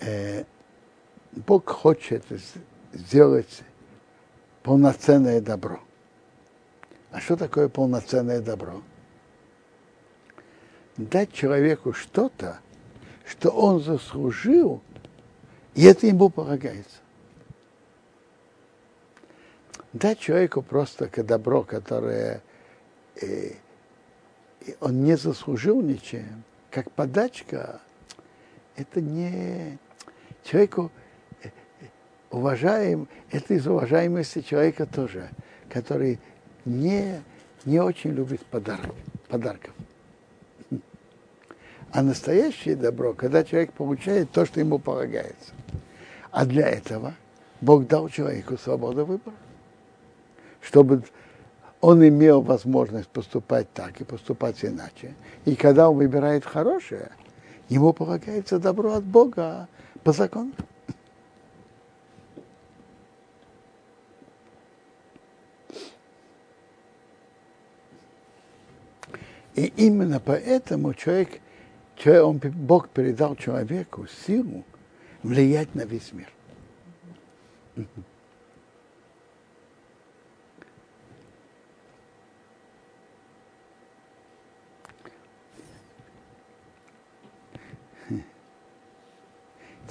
Э, 0.00 0.44
Бог 1.32 1.68
хочет 1.68 2.24
сделать 2.92 3.62
полноценное 4.62 5.40
добро. 5.40 5.80
А 7.10 7.20
что 7.20 7.36
такое 7.36 7.68
полноценное 7.68 8.40
добро? 8.40 8.82
Дать 10.96 11.32
человеку 11.32 11.92
что-то, 11.92 12.60
что 13.26 13.50
он 13.50 13.82
заслужил, 13.82 14.82
и 15.74 15.84
это 15.84 16.06
ему 16.06 16.30
полагается. 16.30 16.98
Дать 19.92 20.18
человеку 20.20 20.62
просто 20.62 21.08
добро, 21.22 21.62
которое 21.64 22.42
э, 23.20 23.52
он 24.80 25.04
не 25.04 25.16
заслужил 25.16 25.80
ничем, 25.80 26.44
как 26.70 26.90
подачка, 26.90 27.80
это 28.76 29.00
не 29.00 29.78
человеку 30.44 30.90
э, 31.42 31.48
уважаем, 32.30 33.08
это 33.30 33.54
из 33.54 33.66
уважаемости 33.66 34.40
человека 34.40 34.86
тоже, 34.86 35.30
который 35.68 36.18
не, 36.64 37.22
не 37.64 37.80
очень 37.80 38.10
любит 38.10 38.44
подарок, 38.46 38.94
подарков. 39.28 39.74
А 41.90 42.02
настоящее 42.02 42.74
добро, 42.74 43.12
когда 43.12 43.44
человек 43.44 43.72
получает 43.74 44.30
то, 44.30 44.46
что 44.46 44.60
ему 44.60 44.78
полагается. 44.78 45.52
А 46.30 46.46
для 46.46 46.66
этого 46.68 47.14
Бог 47.60 47.86
дал 47.86 48.08
человеку 48.08 48.56
свободу 48.56 49.04
выбора, 49.04 49.36
чтобы 50.62 51.02
он 51.82 52.06
имел 52.06 52.40
возможность 52.40 53.08
поступать 53.08 53.70
так 53.74 54.00
и 54.00 54.04
поступать 54.04 54.64
иначе. 54.64 55.14
И 55.44 55.56
когда 55.56 55.90
он 55.90 55.96
выбирает 55.96 56.44
хорошее, 56.44 57.10
ему 57.68 57.92
полагается 57.92 58.60
добро 58.60 58.94
от 58.94 59.02
Бога 59.02 59.68
по 60.04 60.12
закону. 60.12 60.52
И 69.56 69.64
именно 69.76 70.20
поэтому 70.20 70.94
человек, 70.94 71.40
человек 71.96 72.24
он, 72.24 72.52
Бог 72.52 72.90
передал 72.90 73.34
человеку 73.34 74.06
силу 74.24 74.64
влиять 75.24 75.74
на 75.74 75.82
весь 75.82 76.12
мир. 76.12 76.32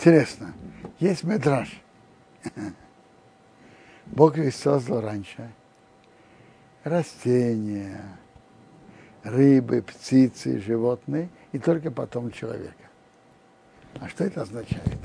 Интересно, 0.02 0.52
есть 1.00 1.24
медраж. 1.24 1.80
Бог 4.08 4.36
ведь 4.36 4.56
создал 4.56 5.00
раньше 5.00 5.52
растения, 6.84 8.02
рыбы, 9.22 9.84
птицы, 9.84 10.60
животные, 10.60 11.30
и 11.52 11.60
только 11.60 11.92
потом 11.92 12.32
человека. 12.32 12.90
А 14.00 14.10
что 14.10 14.24
это 14.24 14.42
означает? 14.42 14.98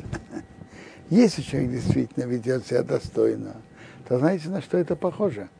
Если 1.11 1.43
человек 1.43 1.73
действительно 1.73 2.25
ведет 2.25 2.67
себя 2.67 2.83
достойно, 2.83 3.55
то 4.09 4.19
знаете, 4.19 4.49
на 4.49 4.63
что 4.63 4.79
это 4.79 4.97
похоже? 4.97 5.51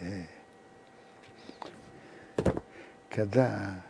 Э. 0.00 0.24
Когда 3.08 3.82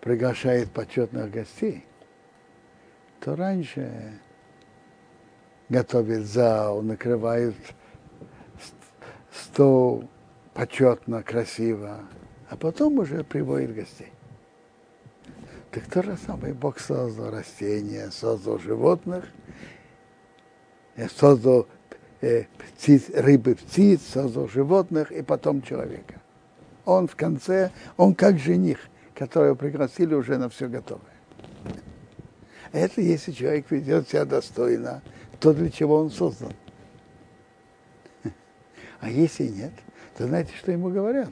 приглашает 0.00 0.70
почетных 0.70 1.30
гостей, 1.30 1.84
то 3.20 3.34
раньше 3.36 4.20
готовят 5.68 6.24
зал, 6.24 6.82
накрывают 6.82 7.56
стол 9.32 10.08
почетно, 10.54 11.22
красиво, 11.22 12.00
а 12.48 12.56
потом 12.56 12.98
уже 12.98 13.24
приводит 13.24 13.74
гостей. 13.74 14.12
Так 15.70 15.84
то 15.86 16.02
же 16.02 16.16
самое 16.16 16.54
Бог 16.54 16.78
создал 16.78 17.30
растения, 17.30 18.10
создал 18.10 18.58
животных, 18.58 19.26
э, 20.96 21.08
создал 21.08 21.68
э, 22.22 22.44
птиц, 22.58 23.10
рыбы, 23.14 23.54
птиц, 23.54 24.00
создал 24.02 24.48
животных 24.48 25.12
и 25.12 25.22
потом 25.22 25.60
человека. 25.60 26.20
Он 26.86 27.06
в 27.06 27.16
конце, 27.16 27.70
он 27.98 28.14
как 28.14 28.38
жених, 28.38 28.80
которого 29.18 29.56
пригласили 29.56 30.14
уже 30.14 30.38
на 30.38 30.48
все 30.48 30.68
готовое. 30.68 31.04
Это 32.70 33.00
если 33.00 33.32
человек 33.32 33.70
ведет 33.70 34.08
себя 34.08 34.24
достойно, 34.24 35.02
то 35.40 35.52
для 35.52 35.70
чего 35.70 35.96
он 35.96 36.10
создан. 36.10 36.52
А 39.00 39.10
если 39.10 39.48
нет, 39.48 39.72
то 40.16 40.26
знаете, 40.26 40.52
что 40.56 40.70
ему 40.70 40.90
говорят? 40.90 41.30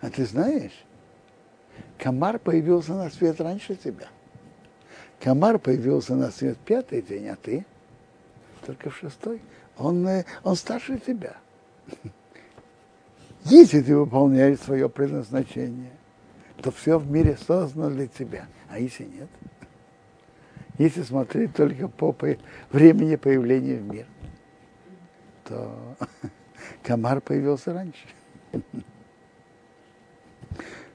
А 0.00 0.10
ты 0.10 0.24
знаешь, 0.24 0.84
комар 1.98 2.38
появился 2.38 2.94
на 2.94 3.10
свет 3.10 3.40
раньше 3.40 3.74
тебя. 3.74 4.06
Комар 5.20 5.58
появился 5.58 6.14
на 6.14 6.30
свет 6.30 6.58
пятый 6.58 7.02
день, 7.02 7.28
а 7.28 7.36
ты 7.36 7.66
только 8.64 8.90
в 8.90 8.96
шестой. 8.96 9.40
Он, 9.76 10.06
э, 10.06 10.24
он 10.44 10.54
старше 10.54 10.98
тебя. 10.98 11.36
Если 13.44 13.80
ты 13.80 13.96
выполняешь 13.96 14.60
свое 14.60 14.88
предназначение, 14.88 15.97
то 16.62 16.70
все 16.70 16.98
в 16.98 17.10
мире 17.10 17.36
создано 17.46 17.90
для 17.90 18.06
тебя. 18.06 18.46
А 18.68 18.78
если 18.78 19.04
нет? 19.04 19.28
Если 20.78 21.02
смотреть 21.02 21.54
только 21.54 21.88
по 21.88 22.14
времени 22.70 23.16
появления 23.16 23.76
в 23.76 23.82
мир, 23.82 24.06
то 25.44 25.96
комар 26.82 27.20
появился 27.20 27.72
раньше. 27.72 28.06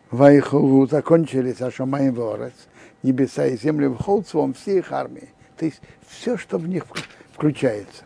Вайхову 0.09 0.85
закончились 0.87 1.61
Ашамай 1.61 2.11
Ворец, 2.11 2.53
небеса 3.01 3.47
и 3.47 3.57
земли 3.57 3.87
в 3.87 3.97
холцвом 3.97 4.53
все 4.53 4.77
их 4.77 4.91
армии. 4.91 5.29
То 5.57 5.65
есть 5.65 5.81
все, 6.07 6.37
что 6.37 6.57
в 6.57 6.67
них 6.67 6.85
включается. 7.33 8.03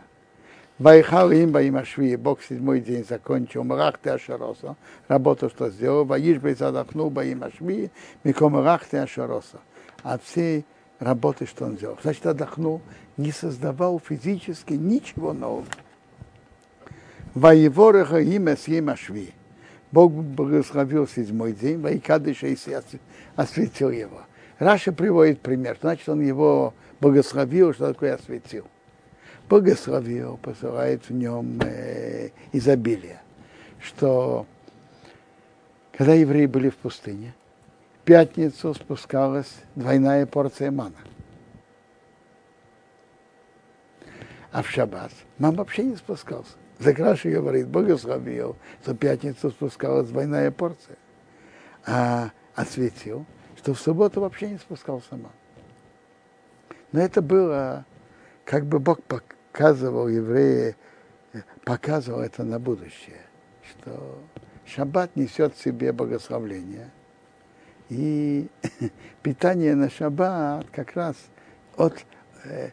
Вайхал 0.78 1.32
им 1.32 1.50
Баим 1.50 1.76
Ашви, 1.76 2.14
Бог 2.14 2.40
седьмой 2.40 2.80
день 2.80 3.04
закончил, 3.04 3.64
Марахты 3.64 4.10
Ашароса, 4.10 4.76
работу, 5.08 5.48
что 5.48 5.70
сделал, 5.70 6.04
Ваиш 6.04 6.38
Бей 6.38 6.54
задохнул 6.54 7.10
Баим 7.10 7.42
Ашви, 7.42 7.90
Миком 8.22 8.52
Марахты 8.52 8.98
Ашароса. 8.98 9.58
От 10.04 10.22
всей 10.22 10.64
работы, 11.00 11.46
что 11.46 11.64
он 11.64 11.76
сделал. 11.76 11.98
Значит, 12.00 12.24
отдохнул, 12.26 12.80
не 13.16 13.32
создавал 13.32 13.98
физически 13.98 14.74
ничего 14.74 15.32
нового. 15.32 15.66
Воевореха 17.34 18.20
имя 18.20 18.56
с 18.56 18.68
им 18.68 18.90
Ашви. 18.90 19.32
Бог 19.90 20.12
благословил 20.12 21.08
седьмой 21.08 21.54
день, 21.54 21.80
Вайкадыша 21.80 22.46
и 22.46 22.56
осветил 23.34 23.90
его. 23.90 24.22
Раша 24.60 24.92
приводит 24.92 25.40
пример, 25.40 25.76
значит, 25.80 26.08
он 26.08 26.20
его 26.20 26.72
благословил, 27.00 27.74
что 27.74 27.92
такое 27.92 28.14
осветил. 28.14 28.66
Благословил, 29.48 30.36
посылает 30.36 31.08
в 31.08 31.12
нем 31.12 31.58
э, 31.62 32.30
изобилие, 32.52 33.20
что 33.80 34.46
когда 35.92 36.12
евреи 36.12 36.46
были 36.46 36.68
в 36.68 36.76
пустыне, 36.76 37.34
в 38.00 38.04
пятницу 38.04 38.74
спускалась 38.74 39.52
двойная 39.74 40.26
порция 40.26 40.70
мана. 40.70 40.96
А 44.52 44.62
в 44.62 44.68
шаббат 44.68 45.12
мам 45.38 45.54
вообще 45.54 45.84
не 45.84 45.96
спускался. 45.96 46.52
Закраши 46.78 47.30
говорит, 47.30 47.68
благословил, 47.68 48.56
что 48.82 48.92
в 48.92 48.96
пятницу 48.96 49.50
спускалась 49.50 50.08
двойная 50.08 50.50
порция. 50.50 50.96
А 51.86 52.30
осветил, 52.54 53.24
что 53.56 53.74
в 53.74 53.80
субботу 53.80 54.20
вообще 54.20 54.50
не 54.50 54.58
спускался 54.58 55.16
ман. 55.16 55.32
Но 56.92 57.00
это 57.00 57.22
было, 57.22 57.84
как 58.44 58.66
бы 58.66 58.78
Бог 58.78 59.00
показывал 59.58 60.06
евреи, 60.06 60.76
показывал 61.64 62.20
это 62.20 62.44
на 62.44 62.60
будущее, 62.60 63.22
что 63.68 64.20
шаббат 64.64 65.16
несет 65.16 65.56
в 65.56 65.60
себе 65.60 65.92
благословление. 65.92 66.92
И 67.88 68.46
питание 69.22 69.74
на 69.74 69.90
шаббат 69.90 70.68
как 70.70 70.94
раз 70.94 71.16
от 71.76 71.98
э, 72.44 72.70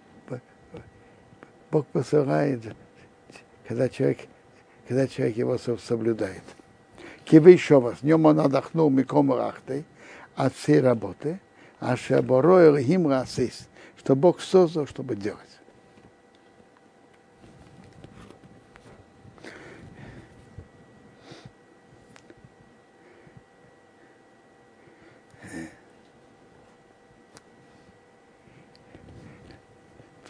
Бог 1.72 1.88
посылает 1.88 2.62
когда 3.68 3.90
человек, 3.90 4.20
когда 4.88 5.08
человек 5.08 5.38
его 5.38 5.58
соблюдает. 5.58 6.44
Кивей 7.24 7.58
шовас, 7.58 8.02
днем 8.02 8.28
он 8.28 8.40
отдохнул 8.40 8.92
миком 8.92 9.34
рахтой 9.34 9.86
от 10.36 10.54
всей 10.54 10.82
работы, 10.82 11.40
а 11.80 11.98
шабороил 11.98 12.76
им 12.76 13.08
расис, 13.08 13.70
что 13.98 14.16
Бог 14.16 14.40
создал, 14.40 14.86
чтобы 14.86 15.16
делать. 15.16 15.55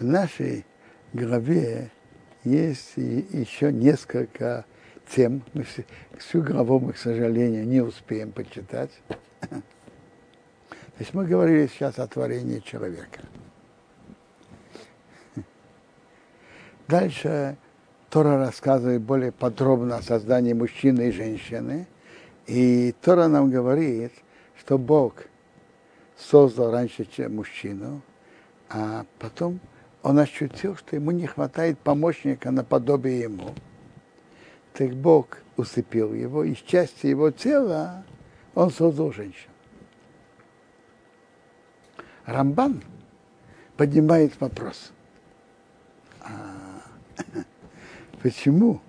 В 0.05 0.07
нашей 0.07 0.67
главе 1.13 1.89
есть 2.43 2.95
еще 2.95 3.73
несколько 3.73 4.63
тем. 5.09 5.41
Мы 5.55 5.65
всю 6.19 6.43
главу 6.43 6.79
мы, 6.79 6.93
к 6.93 6.97
сожалению, 6.97 7.65
не 7.65 7.81
успеем 7.81 8.31
почитать. 8.31 8.91
То 9.49 9.63
есть 10.99 11.15
мы 11.15 11.25
говорили 11.25 11.65
сейчас 11.65 11.97
о 11.97 12.05
творении 12.05 12.59
человека. 12.59 13.21
Дальше 16.87 17.57
Тора 18.11 18.37
рассказывает 18.37 19.01
более 19.01 19.31
подробно 19.31 19.97
о 19.97 20.03
создании 20.03 20.53
мужчины 20.53 21.09
и 21.09 21.11
женщины. 21.11 21.87
И 22.45 22.93
Тора 23.01 23.27
нам 23.27 23.49
говорит, 23.49 24.11
что 24.59 24.77
Бог 24.77 25.23
создал 26.15 26.69
раньше 26.69 27.07
мужчину, 27.27 28.03
а 28.69 29.07
потом 29.17 29.59
он 30.05 30.19
ощутил, 30.19 30.75
что 30.75 30.95
ему 30.95 31.09
не 31.09 31.25
хватает 31.25 31.79
помощника 31.79 32.51
наподобие 32.51 33.21
ему. 33.21 33.55
Так 34.73 34.93
Бог 34.93 35.39
усыпил 35.57 36.13
его, 36.13 36.43
и 36.43 36.53
части 36.53 37.07
его 37.07 37.31
тела 37.31 38.03
он 38.53 38.69
создал 38.69 39.11
женщину. 39.11 39.51
Рамбан 42.27 42.83
поднимает 43.77 44.39
вопрос. 44.39 44.91
А, 46.21 46.83
почему 48.21 48.81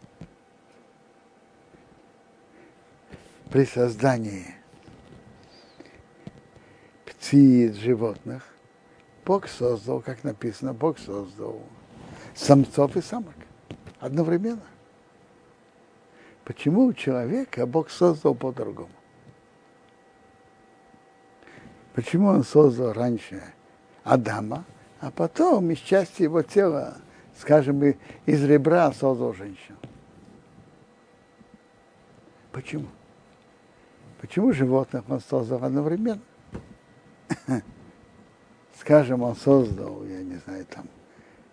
при 3.51 3.65
создании 3.65 4.55
птиц, 7.07 7.75
животных 7.77 8.56
Бог 9.27 9.49
создал, 9.49 10.01
как 10.01 10.23
написано, 10.23 10.73
Бог 10.73 11.01
создал 11.01 11.61
самцов 12.37 12.97
и 12.97 13.03
самок 13.03 13.35
одновременно. 13.99 14.63
Почему 16.45 16.85
у 16.85 16.93
человека 16.93 17.67
Бог 17.67 17.91
создал 17.91 18.37
по-другому? 18.37 18.89
Почему 21.93 22.29
он 22.29 22.45
создал 22.45 22.93
раньше 22.93 23.43
Адама, 24.05 24.65
а 25.01 25.11
потом 25.11 25.73
из 25.73 25.79
части 25.79 26.23
его 26.23 26.43
тела, 26.43 26.99
скажем, 27.37 27.83
из 27.83 28.45
ребра 28.45 28.93
создал 28.93 29.35
женщину? 29.35 29.79
Почему? 32.53 32.87
Почему 34.21 34.53
животных 34.53 35.03
он 35.09 35.19
создал 35.19 35.65
одновременно? 35.65 36.21
скажем, 38.87 39.23
он 39.23 39.35
создал, 39.35 40.05
я 40.05 40.23
не 40.23 40.37
знаю, 40.37 40.65
там, 40.67 40.87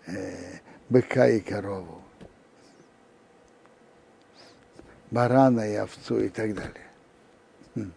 э, 0.06 0.60
быка 0.88 1.28
и 1.28 1.40
корову, 1.40 2.04
барана 5.10 5.68
и 5.68 5.74
овцу 5.74 6.20
и 6.20 6.30
так 6.30 6.54
далее. 6.54 6.88
Хм. 7.74 7.92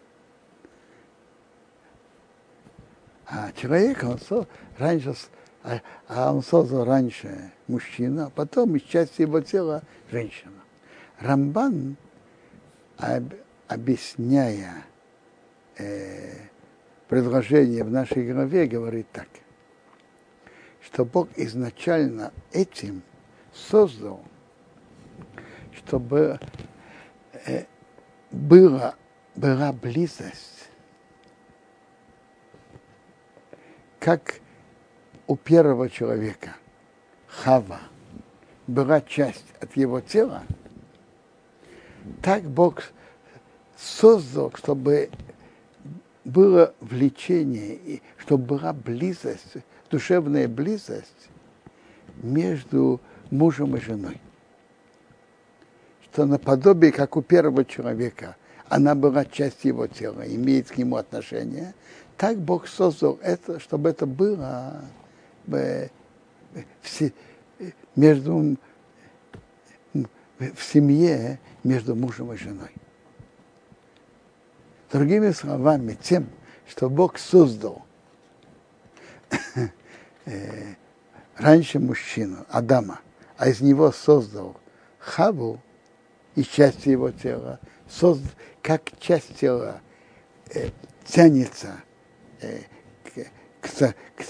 А 3.27 3.51
человек, 3.51 4.03
он 4.03 4.17
со, 4.17 4.47
раньше, 4.79 5.13
а, 5.63 5.81
а 6.07 6.33
он 6.33 6.41
создал 6.41 6.83
раньше 6.83 7.51
мужчину, 7.67 8.25
а 8.25 8.29
потом 8.31 8.75
из 8.75 8.81
части 8.81 9.21
его 9.21 9.39
тела 9.41 9.83
женщина. 10.09 10.63
Рамбан, 11.19 11.95
об, 12.97 13.33
объясняя 13.67 14.83
э, 15.77 16.39
предложение 17.07 17.83
в 17.83 17.91
нашей 17.91 18.31
главе, 18.31 18.67
говорит 18.67 19.07
так, 19.11 19.27
что 20.81 21.05
Бог 21.05 21.29
изначально 21.35 22.33
этим 22.51 23.01
создал, 23.53 24.21
чтобы 25.75 26.39
э, 27.45 27.65
была, 28.31 28.95
была 29.35 29.71
близость, 29.73 30.69
как 33.99 34.39
у 35.27 35.35
первого 35.35 35.89
человека, 35.89 36.55
Хава, 37.27 37.79
была 38.67 39.01
часть 39.01 39.45
от 39.59 39.75
его 39.75 40.01
тела, 40.01 40.43
так 42.21 42.43
Бог 42.43 42.83
создал, 43.77 44.51
чтобы 44.55 45.09
было 46.27 46.73
влечение, 46.81 47.75
и 47.75 48.01
чтобы 48.17 48.57
была 48.57 48.73
близость, 48.73 49.53
душевная 49.89 50.49
близость 50.49 51.29
между 52.21 52.99
мужем 53.31 53.77
и 53.77 53.79
женой. 53.79 54.19
Что 56.03 56.25
наподобие, 56.25 56.91
как 56.91 57.15
у 57.15 57.21
первого 57.21 57.63
человека, 57.63 58.35
она 58.67 58.93
была 58.93 59.23
частью 59.23 59.69
его 59.69 59.87
тела, 59.87 60.23
имеет 60.27 60.69
к 60.69 60.77
нему 60.77 60.97
отношение, 60.97 61.73
так 62.17 62.37
Бог 62.37 62.67
создал 62.67 63.17
это, 63.21 63.61
чтобы 63.61 63.89
это 63.89 64.05
было 64.05 64.81
э, 65.47 65.87
между 67.95 68.57
в 70.39 70.61
семье 70.61 71.39
между 71.63 71.95
мужем 71.95 72.33
и 72.33 72.37
женой. 72.37 72.71
Другими 74.91 75.31
словами, 75.31 75.97
тем, 76.01 76.29
что 76.65 76.89
Бог 76.89 77.17
создал 77.17 77.85
э, 80.25 80.75
раньше 81.35 81.79
мужчину, 81.79 82.45
Адама, 82.49 83.01
а 83.37 83.49
из 83.49 83.59
него 83.59 83.91
создал 83.91 84.55
Хаву 84.99 85.59
и 86.35 86.43
часть 86.43 86.85
его 86.85 87.11
тела, 87.11 87.59
создал, 87.89 88.31
как 88.61 88.97
часть 88.99 89.35
тела 89.35 89.81
э, 90.53 90.69
тянется 91.05 91.75
э, 92.39 92.61
к, 93.03 93.29
к, 93.59 93.69
к, 94.15 94.23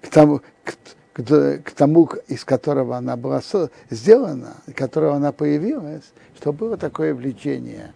к 0.00 0.08
тому, 0.10 0.42
к, 0.62 0.76
к, 1.12 1.58
к 1.58 1.70
тому, 1.72 2.08
из 2.28 2.44
которого 2.44 2.96
она 2.96 3.16
была 3.16 3.42
сделана, 3.90 4.58
из 4.68 4.74
которого 4.74 5.16
она 5.16 5.32
появилась, 5.32 6.04
чтобы 6.36 6.58
было 6.58 6.76
такое 6.76 7.14
влечение 7.14 7.92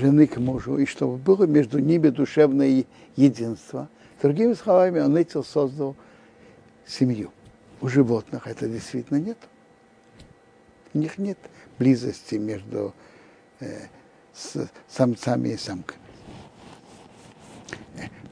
жены 0.00 0.26
к 0.26 0.38
мужу, 0.38 0.78
и 0.78 0.86
чтобы 0.86 1.16
было 1.16 1.44
между 1.44 1.78
ними 1.78 2.08
душевное 2.08 2.84
единство. 3.16 3.88
Другими 4.20 4.54
словами, 4.54 5.00
он 5.00 5.16
этим 5.16 5.44
создал 5.44 5.94
семью. 6.86 7.30
У 7.80 7.88
животных 7.88 8.46
это 8.46 8.66
действительно 8.68 9.18
нет. 9.18 9.38
У 10.92 10.98
них 10.98 11.18
нет 11.18 11.38
близости 11.78 12.34
между 12.34 12.94
э, 13.60 13.86
с 14.34 14.68
самцами 14.88 15.50
и 15.50 15.56
самками. 15.56 16.00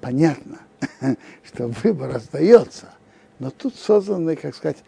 Понятно, 0.00 0.58
что 1.44 1.68
выбор 1.68 2.16
остается, 2.16 2.94
но 3.38 3.50
тут 3.50 3.74
созданы, 3.74 4.36
как 4.36 4.54
сказать, 4.54 4.78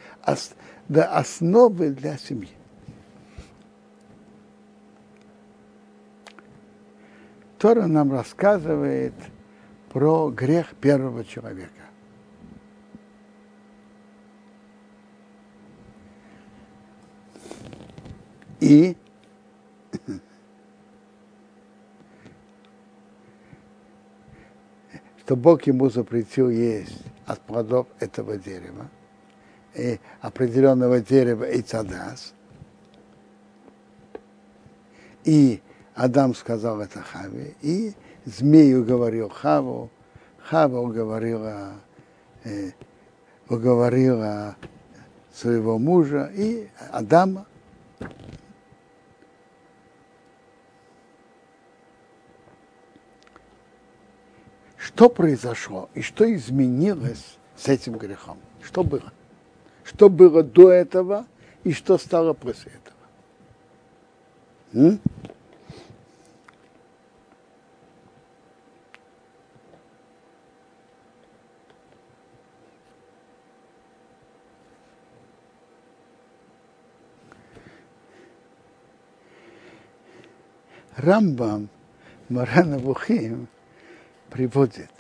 да, 0.89 1.05
основы 1.16 1.91
для 1.91 2.16
семьи. 2.16 2.51
Тора 7.61 7.86
нам 7.86 8.11
рассказывает 8.11 9.14
про 9.90 10.30
грех 10.30 10.74
первого 10.76 11.24
человека. 11.26 11.68
И 18.61 18.96
что 25.18 25.36
Бог 25.36 25.66
ему 25.66 25.90
запретил 25.90 26.48
есть 26.48 27.02
от 27.26 27.42
плодов 27.42 27.88
этого 27.98 28.38
дерева, 28.38 28.88
и 29.74 30.00
определенного 30.22 31.00
дерева 31.00 31.44
и 31.44 31.61
цадас. 31.61 32.32
И 35.24 35.61
Адам 36.01 36.34
сказал 36.34 36.80
это 36.80 37.03
Хаве, 37.03 37.55
и 37.61 37.92
змею 38.24 38.86
говорил 38.86 39.28
Хаву, 39.28 39.90
Хава 40.38 40.78
уговорила, 40.78 41.74
э, 42.42 42.70
уговорила 43.51 44.57
своего 45.30 45.78
мужа 45.78 46.32
и 46.34 46.70
Адама. 46.90 47.46
Что 54.78 55.11
произошло 55.11 55.90
и 55.92 56.01
что 56.01 56.24
изменилось 56.34 57.36
с 57.57 57.68
этим 57.68 57.98
грехом? 57.98 58.38
Что 58.62 58.82
было? 58.82 59.12
Что 59.84 60.09
было 60.09 60.42
до 60.42 60.70
этого 60.70 61.26
и 61.62 61.74
что 61.74 61.98
стало 61.98 62.32
после 62.32 62.72
этого? 62.72 62.96
М? 64.72 65.01
Рамбам 81.01 81.68
Марана 82.28 82.78
Бухим 82.78 83.48
приводит, 84.28 84.90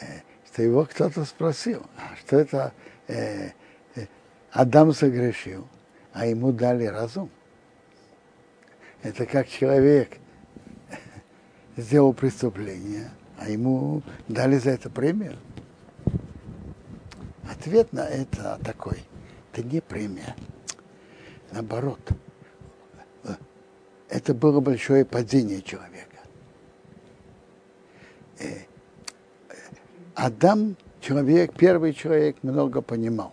э, 0.00 0.20
что 0.46 0.62
его 0.62 0.86
кто-то 0.86 1.24
спросил, 1.24 1.84
а 1.96 2.16
что 2.16 2.38
это 2.38 2.72
э, 3.06 3.50
э, 3.94 4.06
Адам 4.50 4.92
согрешил, 4.94 5.68
а 6.12 6.26
ему 6.26 6.52
дали 6.52 6.86
разум. 6.86 7.30
Это 9.02 9.26
как 9.26 9.48
человек 9.48 10.18
сделал 11.76 12.12
преступление, 12.14 13.10
а 13.38 13.48
ему 13.48 14.02
дали 14.28 14.56
за 14.56 14.70
это 14.70 14.90
премию. 14.90 15.36
Ответ 17.50 17.92
на 17.92 18.08
это 18.08 18.58
такой. 18.64 19.04
Это 19.52 19.66
не 19.66 19.80
премия. 19.80 20.34
Наоборот. 21.52 22.00
Это 24.10 24.34
было 24.34 24.60
большое 24.60 25.04
падение 25.04 25.62
человека. 25.62 26.06
Адам, 30.14 30.76
человек, 31.00 31.54
первый 31.56 31.94
человек, 31.94 32.36
много 32.42 32.82
понимал. 32.82 33.32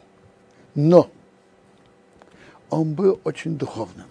Но 0.75 1.09
он 2.69 2.93
был 2.93 3.19
очень 3.23 3.57
духовным. 3.57 4.05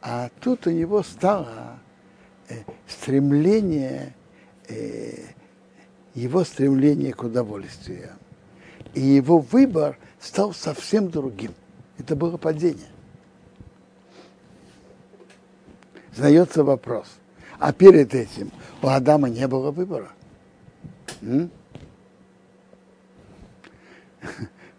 А 0.00 0.30
тут 0.40 0.66
у 0.66 0.70
него 0.70 1.02
стало 1.02 1.78
э, 2.48 2.62
стремление, 2.88 4.14
э, 4.68 5.12
его 6.14 6.42
стремление 6.42 7.12
к 7.12 7.22
удовольствию. 7.22 8.12
И 8.94 9.00
его 9.00 9.38
выбор 9.38 9.98
стал 10.18 10.54
совсем 10.54 11.10
другим. 11.10 11.52
Это 11.98 12.16
было 12.16 12.38
падение. 12.38 12.88
Задается 16.14 16.64
вопрос. 16.64 17.06
А 17.58 17.72
перед 17.72 18.14
этим 18.14 18.50
у 18.82 18.88
Адама 18.88 19.28
не 19.28 19.46
было 19.46 19.70
выбора. 19.70 20.10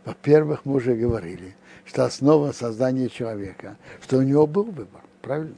Во-первых, 0.06 0.66
мы 0.66 0.76
уже 0.76 0.96
говорили, 0.96 1.56
что 1.86 2.06
основа 2.06 2.52
создания 2.52 3.10
человека, 3.10 3.78
что 4.02 4.18
у 4.18 4.22
него 4.22 4.48
был 4.48 4.64
выбор, 4.64 5.02
правильно? 5.22 5.58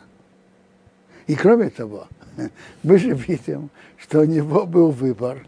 И 1.27 1.35
кроме 1.35 1.69
того, 1.69 2.07
мы 2.83 2.97
же 2.97 3.13
видим, 3.13 3.69
что 3.97 4.19
у 4.19 4.25
него 4.25 4.65
был 4.65 4.91
выбор, 4.91 5.45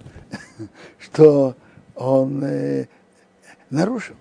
что 1.00 1.56
он 1.96 2.44
э, 2.44 2.88
нарушил. 3.70 4.16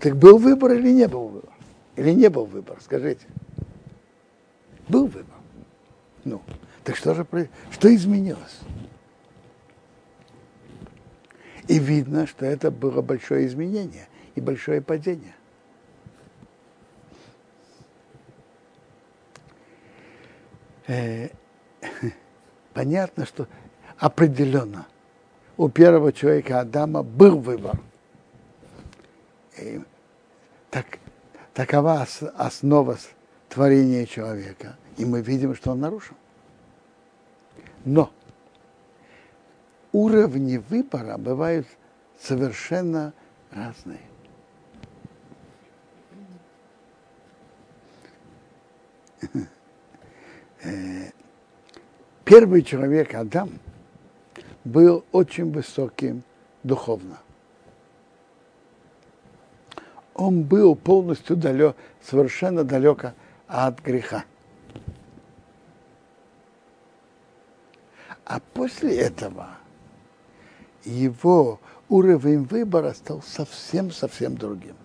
Так 0.00 0.16
был 0.16 0.38
выбор 0.38 0.72
или 0.72 0.90
не 0.90 1.08
был 1.08 1.28
выбор? 1.28 1.50
Или 1.96 2.10
не 2.12 2.28
был 2.28 2.46
выбор, 2.46 2.78
скажите? 2.82 3.26
Был 4.88 5.06
выбор. 5.06 5.36
Ну, 6.24 6.42
так 6.82 6.96
что 6.96 7.14
же, 7.14 7.26
что 7.70 7.94
изменилось? 7.94 8.60
И 11.68 11.78
видно, 11.78 12.26
что 12.26 12.44
это 12.44 12.70
было 12.70 13.00
большое 13.02 13.46
изменение 13.46 14.08
и 14.34 14.40
большое 14.40 14.80
падение. 14.80 15.34
Э, 20.86 21.30
понятно, 22.74 23.24
что 23.24 23.48
определенно 23.98 24.86
у 25.56 25.68
первого 25.68 26.12
человека 26.12 26.60
Адама 26.60 27.02
был 27.02 27.38
выбор. 27.38 27.78
И 29.58 29.80
так, 30.70 30.98
такова 31.54 32.06
основа 32.36 32.98
творения 33.48 34.04
человека. 34.04 34.76
И 34.96 35.04
мы 35.04 35.20
видим, 35.20 35.54
что 35.54 35.72
он 35.72 35.80
нарушил. 35.80 36.16
Но 37.84 38.10
уровни 39.92 40.56
выбора 40.56 41.18
бывают 41.18 41.66
совершенно 42.18 43.12
разные. 43.50 44.00
Э, 50.62 51.10
первый 52.24 52.62
человек, 52.62 53.14
Адам, 53.14 53.50
был 54.64 55.04
очень 55.12 55.52
высоким 55.52 56.22
духовно. 56.62 57.18
Он 60.14 60.42
был 60.42 60.74
полностью 60.74 61.36
далек, 61.36 61.76
совершенно 62.02 62.64
далеко 62.64 63.12
от 63.46 63.80
греха. 63.82 64.24
А 68.24 68.40
после 68.40 68.98
этого 68.98 69.48
его 70.84 71.60
уровень 71.88 72.44
выбора 72.44 72.92
стал 72.92 73.22
совсем-совсем 73.22 74.36
другим. 74.36 74.76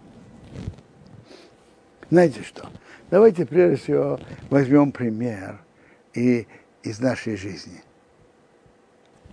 Знаете 2.09 2.43
что? 2.43 2.69
Давайте 3.09 3.45
прежде 3.45 3.77
всего 3.77 4.19
возьмем 4.49 4.91
пример 4.91 5.61
и 6.13 6.47
из 6.83 6.99
нашей 6.99 7.35
жизни. 7.35 7.81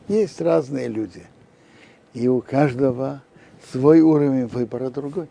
Есть 0.08 0.40
разные 0.40 0.88
люди, 0.88 1.24
и 2.14 2.28
у 2.28 2.40
каждого 2.40 3.22
свой 3.72 4.00
уровень 4.00 4.46
выбора 4.46 4.90
другой. 4.90 5.28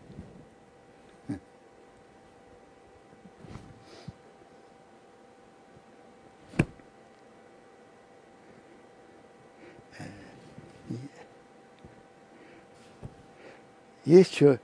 Есть 14.05 14.35
что... 14.35 14.59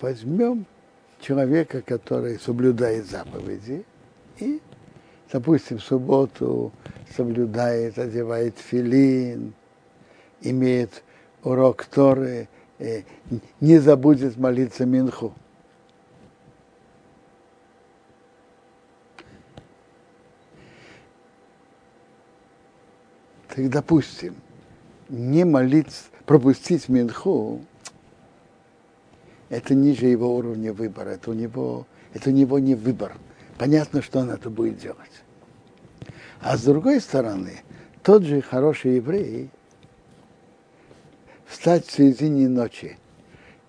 Возьмем 0.00 0.66
человека, 1.20 1.80
который 1.80 2.38
соблюдает 2.38 3.06
заповеди, 3.06 3.84
и, 4.38 4.60
допустим, 5.32 5.78
в 5.78 5.82
субботу 5.82 6.70
соблюдает, 7.16 7.98
одевает 7.98 8.58
филин, 8.58 9.54
имеет 10.42 11.02
урок 11.42 11.86
Торы, 11.86 12.48
э, 12.78 13.02
не 13.60 13.78
забудет 13.78 14.36
молиться 14.36 14.84
Минху. 14.84 15.32
Так, 23.48 23.70
допустим, 23.70 24.36
не 25.08 25.44
молиться, 25.44 26.04
пропустить 26.24 26.88
Минху, 26.88 27.60
это 29.48 29.74
ниже 29.74 30.06
его 30.06 30.36
уровня 30.36 30.72
выбора, 30.72 31.10
это 31.10 31.30
у 31.30 31.34
него, 31.34 31.86
это 32.12 32.30
у 32.30 32.32
него 32.32 32.58
не 32.58 32.74
выбор. 32.74 33.16
Понятно, 33.58 34.02
что 34.02 34.20
он 34.20 34.30
это 34.30 34.50
будет 34.50 34.78
делать. 34.78 35.22
А 36.40 36.56
с 36.56 36.64
другой 36.64 37.00
стороны, 37.00 37.60
тот 38.02 38.22
же 38.22 38.42
хороший 38.42 38.96
еврей 38.96 39.50
встать 41.46 41.86
в 41.86 41.92
середине 41.92 42.48
ночи 42.48 42.98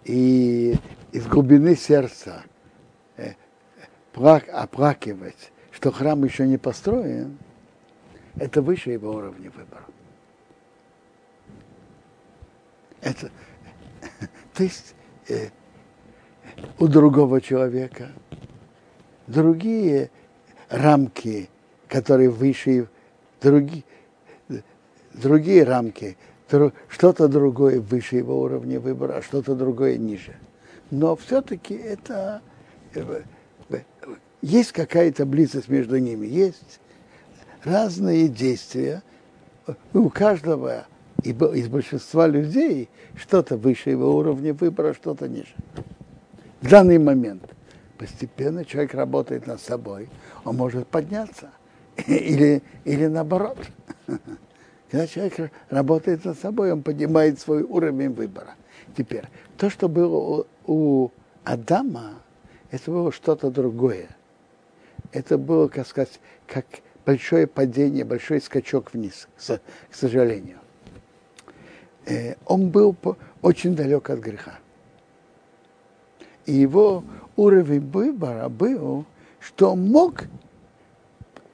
и 0.04 0.76
из 1.12 1.28
глубины 1.28 1.76
сердца 1.76 2.44
э, 3.18 3.34
плак, 4.14 4.46
оплакивать, 4.52 5.52
что 5.72 5.92
храм 5.92 6.24
еще 6.24 6.48
не 6.48 6.58
построен, 6.58 7.38
это 8.36 8.62
выше 8.62 8.92
его 8.92 9.12
уровня 9.12 9.52
выбора. 9.52 9.84
Это, 13.08 13.32
то 14.53 14.64
есть 14.64 14.93
э, 15.30 15.47
у 16.78 16.88
другого 16.88 17.39
человека 17.39 18.10
другие 19.28 20.12
рамки, 20.68 21.49
которые 21.88 22.30
выше, 22.30 22.89
другие, 23.41 23.86
другие 25.14 25.64
рамки, 25.64 26.18
что-то 26.89 27.30
другое 27.30 27.80
выше 27.80 28.18
его 28.18 28.41
уровня 28.41 28.78
выбора, 28.82 29.20
а 29.20 29.22
что-то 29.22 29.55
другое 29.55 29.97
ниже. 29.97 30.36
Но 30.91 31.16
все-таки 31.16 31.76
это 31.76 32.41
э, 32.93 33.22
э, 33.70 33.80
есть 34.41 34.74
какая-то 34.74 35.26
близость 35.26 35.70
между 35.70 35.97
ними, 35.97 36.28
есть 36.28 36.82
разные 37.64 38.28
действия. 38.28 39.01
У 39.93 40.10
каждого 40.10 40.88
и 41.28 41.32
из 41.32 41.67
большинства 41.67 42.25
людей 42.25 42.89
что-то 43.15 43.57
выше 43.57 43.89
его 43.89 44.15
уровня 44.15 44.53
выбора, 44.53 44.93
что-то 44.93 45.28
ниже. 45.28 45.53
В 46.61 46.69
данный 46.69 46.97
момент 46.97 47.43
постепенно 47.97 48.63
человек 48.63 48.93
работает 48.93 49.45
над 49.45 49.59
собой, 49.59 50.07
он 50.45 50.55
может 50.55 50.88
подняться. 50.88 51.51
Или, 52.07 52.61
или 52.86 53.07
наоборот. 53.07 53.57
Когда 54.91 55.07
человек 55.07 55.51
работает 55.71 56.23
над 56.23 56.39
собой, 56.39 56.71
он 56.71 56.84
поднимает 56.84 57.39
свой 57.39 57.63
уровень 57.63 58.13
выбора. 58.13 58.53
Теперь, 58.95 59.23
то, 59.57 59.71
что 59.71 59.89
было 59.89 60.45
у, 60.67 61.09
Адама, 61.43 62.13
это 62.69 62.91
было 62.91 63.11
что-то 63.11 63.49
другое. 63.49 64.09
Это 65.11 65.39
было, 65.39 65.67
как 65.69 65.88
сказать, 65.88 66.19
как 66.45 66.65
большое 67.03 67.47
падение, 67.47 68.05
большой 68.05 68.39
скачок 68.39 68.93
вниз, 68.93 69.28
к 69.38 69.95
сожалению. 69.95 70.59
Э, 72.08 72.36
он 72.45 72.70
был 72.70 72.95
очень 73.41 73.76
далек 73.76 74.10
от 74.10 74.20
греха. 74.20 74.60
И 76.45 76.53
его 76.53 77.03
уровень 77.36 77.82
выбора 77.82 78.47
был, 78.47 79.05
что 79.39 79.72
он 79.72 79.89
мог 79.89 80.24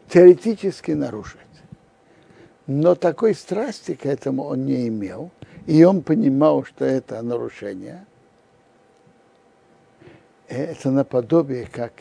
теоретически 0.09 0.91
нарушить. 0.91 1.39
Но 2.67 2.93
такой 2.93 3.33
страсти 3.33 3.95
к 3.95 4.05
этому 4.05 4.43
он 4.43 4.65
не 4.65 4.87
имел, 4.87 5.31
и 5.65 5.83
он 5.83 6.03
понимал, 6.03 6.63
что 6.63 6.85
это 6.85 7.21
нарушение. 7.23 8.05
Э, 10.47 10.65
это 10.65 10.91
наподобие, 10.91 11.65
как 11.65 11.93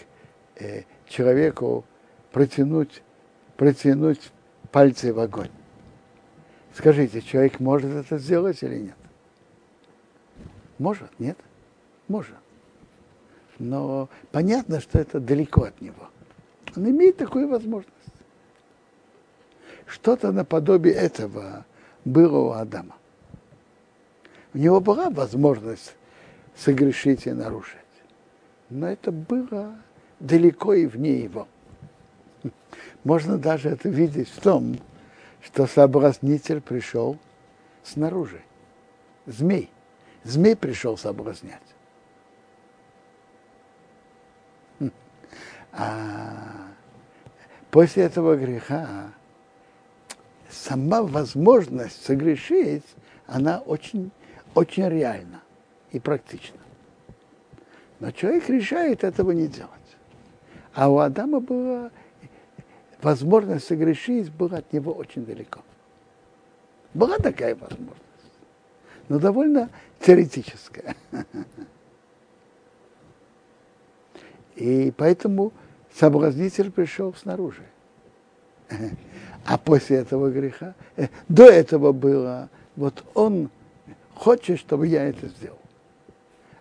э, 0.56 0.82
человеку 1.08 1.84
протянуть, 2.32 3.02
протянуть 3.56 4.30
пальцы 4.70 5.14
в 5.14 5.20
огонь. 5.20 5.50
Скажите, 6.74 7.20
человек 7.20 7.60
может 7.60 7.90
это 7.90 8.18
сделать 8.18 8.62
или 8.62 8.76
нет? 8.76 8.96
Может, 10.78 11.10
нет? 11.18 11.38
Может. 12.08 12.36
Но 13.58 14.08
понятно, 14.30 14.80
что 14.80 14.98
это 14.98 15.20
далеко 15.20 15.64
от 15.64 15.80
него. 15.80 16.08
Он 16.76 16.88
имеет 16.88 17.18
такую 17.18 17.48
возможность. 17.48 17.92
Что-то 19.86 20.32
наподобие 20.32 20.94
этого 20.94 21.66
было 22.04 22.38
у 22.38 22.50
Адама. 22.52 22.96
У 24.54 24.58
него 24.58 24.80
была 24.80 25.10
возможность 25.10 25.94
согрешить 26.56 27.26
и 27.26 27.32
нарушить. 27.32 27.76
Но 28.70 28.88
это 28.88 29.12
было 29.12 29.76
далеко 30.18 30.74
и 30.74 30.86
вне 30.86 31.20
его. 31.20 31.46
Можно 33.04 33.36
даже 33.36 33.68
это 33.68 33.88
видеть 33.88 34.28
в 34.28 34.40
том, 34.40 34.76
что 35.44 35.66
соблазнитель 35.66 36.60
пришел 36.60 37.18
снаружи. 37.82 38.42
Змей. 39.26 39.70
Змей 40.24 40.56
пришел 40.56 40.96
соблазнять. 40.96 41.60
Хм. 44.78 44.90
А 45.72 46.68
после 47.70 48.04
этого 48.04 48.36
греха 48.36 49.12
сама 50.48 51.02
возможность 51.02 52.04
согрешить, 52.04 52.86
она 53.26 53.58
очень, 53.58 54.12
очень 54.54 54.88
реальна 54.88 55.42
и 55.90 55.98
практична. 55.98 56.60
Но 57.98 58.10
человек 58.12 58.48
решает 58.48 59.02
этого 59.02 59.32
не 59.32 59.48
делать. 59.48 59.70
А 60.74 60.88
у 60.88 60.98
Адама 60.98 61.40
была 61.40 61.90
возможность 63.02 63.66
согрешить 63.66 64.30
была 64.32 64.58
от 64.58 64.72
него 64.72 64.92
очень 64.92 65.24
далеко. 65.24 65.60
Была 66.94 67.18
такая 67.18 67.54
возможность. 67.54 68.00
Но 69.08 69.18
довольно 69.18 69.70
теоретическая. 70.00 70.96
И 74.56 74.92
поэтому 74.96 75.52
соблазнитель 75.94 76.70
пришел 76.70 77.14
снаружи. 77.14 77.64
А 79.44 79.58
после 79.58 79.98
этого 79.98 80.30
греха, 80.30 80.74
э, 80.96 81.08
до 81.28 81.44
этого 81.44 81.92
было, 81.92 82.48
вот 82.76 83.04
он 83.14 83.50
хочет, 84.14 84.58
чтобы 84.58 84.86
я 84.86 85.04
это 85.04 85.26
сделал. 85.26 85.58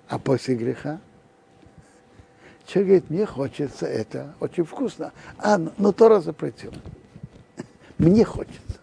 А 0.08 0.18
после 0.18 0.56
греха 0.56 1.00
человек 2.72 2.88
говорит, 2.88 3.10
мне 3.10 3.26
хочется 3.26 3.86
это, 3.86 4.34
очень 4.40 4.64
вкусно. 4.64 5.12
А, 5.38 5.58
но, 5.58 5.74
но 5.78 5.92
Тора 5.92 6.22
запретил. 6.22 6.72
Мне 7.98 8.24
хочется. 8.24 8.80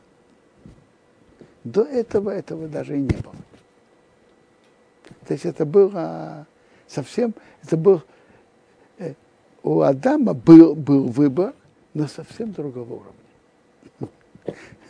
До 1.64 1.82
этого 1.82 2.30
этого 2.30 2.68
даже 2.68 2.97
и 2.97 3.01
не 3.01 3.16
было. 3.16 3.34
То 5.26 5.32
есть 5.32 5.47
это 5.47 5.64
было 5.64 6.47
совсем, 6.86 7.34
это 7.62 7.76
был, 7.76 8.03
э, 8.99 9.14
у 9.62 9.80
Адама 9.80 10.34
был, 10.34 10.74
был 10.74 11.09
выбор, 11.09 11.55
но 11.95 12.07
совсем 12.07 12.53
другого 12.53 13.03
уровня. 14.01 14.11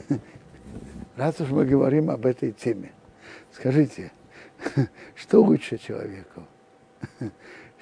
Раз 1.16 1.40
уж 1.40 1.50
мы 1.50 1.64
говорим 1.64 2.10
об 2.10 2.26
этой 2.26 2.52
теме, 2.52 2.92
скажите, 3.52 4.12
что 5.14 5.40
лучше 5.40 5.78
человеку? 5.78 6.44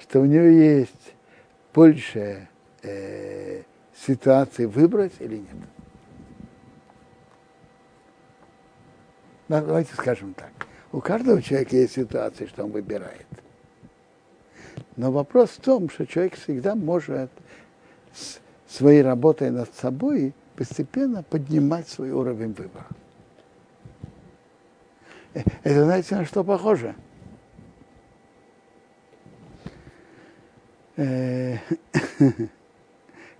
Что 0.07 0.21
у 0.21 0.25
него 0.25 0.45
есть 0.45 1.13
больше 1.73 2.47
э, 2.81 3.63
ситуаций 3.93 4.65
выбрать 4.65 5.13
или 5.19 5.37
нет? 5.37 5.47
Давайте 9.49 9.93
скажем 9.93 10.33
так. 10.33 10.51
У 10.91 11.01
каждого 11.01 11.41
человека 11.41 11.75
есть 11.75 11.93
ситуации, 11.93 12.45
что 12.45 12.63
он 12.63 12.71
выбирает. 12.71 13.27
Но 14.95 15.11
вопрос 15.11 15.51
в 15.51 15.61
том, 15.61 15.89
что 15.89 16.07
человек 16.07 16.35
всегда 16.35 16.75
может 16.75 17.29
с 18.13 18.39
своей 18.67 19.01
работой 19.01 19.51
над 19.51 19.73
собой 19.75 20.33
постепенно 20.55 21.21
поднимать 21.23 21.87
свой 21.87 22.11
уровень 22.11 22.53
выбора. 22.53 22.87
Э, 25.33 25.41
это 25.63 25.83
знаете, 25.83 26.15
на 26.15 26.25
что 26.25 26.43
похоже? 26.43 26.95
Э, 30.97 31.57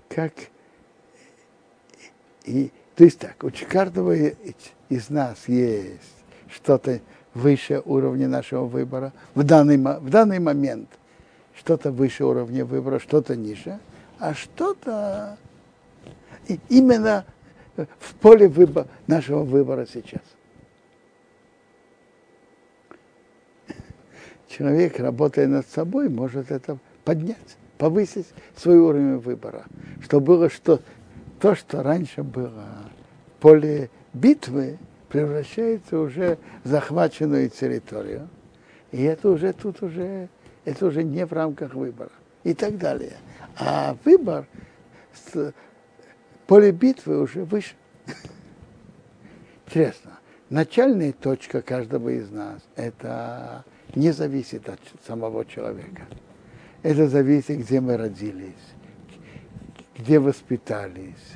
как 0.10 0.34
и 2.46 2.72
то 2.96 3.04
есть 3.04 3.20
так, 3.20 3.44
у 3.44 3.52
каждого 3.70 4.12
из 4.90 5.10
нас 5.10 5.48
есть 5.48 6.02
что-то 6.50 7.00
выше 7.36 7.82
уровня 7.86 8.28
нашего 8.28 8.66
выбора 8.66 9.14
в 9.36 9.44
данный, 9.44 9.78
в 9.78 10.10
данный 10.10 10.40
момент 10.40 10.90
что-то 11.56 11.92
выше 11.92 12.26
уровня 12.26 12.66
выбора, 12.66 13.00
что-то 13.00 13.36
ниже, 13.36 13.80
а 14.18 14.34
что-то 14.34 15.38
именно 16.70 17.26
в 18.00 18.16
поле 18.16 18.48
выбора, 18.48 18.88
нашего 19.06 19.44
выбора 19.44 19.86
сейчас. 19.86 20.22
Человек, 24.48 25.00
работая 25.00 25.48
над 25.48 25.68
собой, 25.68 26.10
может 26.10 26.50
это 26.50 26.80
поднять, 27.08 27.58
повысить 27.78 28.28
свой 28.58 28.80
уровень 28.80 29.18
выбора. 29.20 29.64
Что 30.04 30.20
было, 30.20 30.50
что 30.50 30.82
то, 31.40 31.56
что 31.56 31.82
раньше 31.82 32.22
было 32.22 32.66
поле 33.40 33.90
битвы, 34.12 34.78
превращается 35.08 36.00
уже 36.00 36.38
в 36.66 36.68
захваченную 36.68 37.50
территорию. 37.50 38.28
И 38.92 39.02
это 39.04 39.30
уже 39.30 39.54
тут 39.54 39.82
уже, 39.82 40.28
это 40.66 40.86
уже 40.86 41.02
не 41.02 41.26
в 41.26 41.32
рамках 41.32 41.76
выбора. 41.76 42.12
И 42.44 42.54
так 42.54 42.78
далее. 42.78 43.16
А 43.58 43.96
выбор, 44.04 44.46
поле 46.46 46.74
битвы 46.74 47.22
уже 47.22 47.46
выше. 47.46 47.76
Интересно. 49.66 50.20
Начальная 50.50 51.14
точка 51.14 51.62
каждого 51.62 52.10
из 52.10 52.30
нас 52.32 52.62
это 52.76 53.64
не 53.96 54.12
зависит 54.12 54.68
от 54.68 54.80
самого 55.06 55.46
человека. 55.46 56.02
Это 56.88 57.10
зависит, 57.10 57.60
где 57.60 57.82
мы 57.82 57.98
родились, 57.98 58.54
где 59.98 60.20
воспитались. 60.20 61.34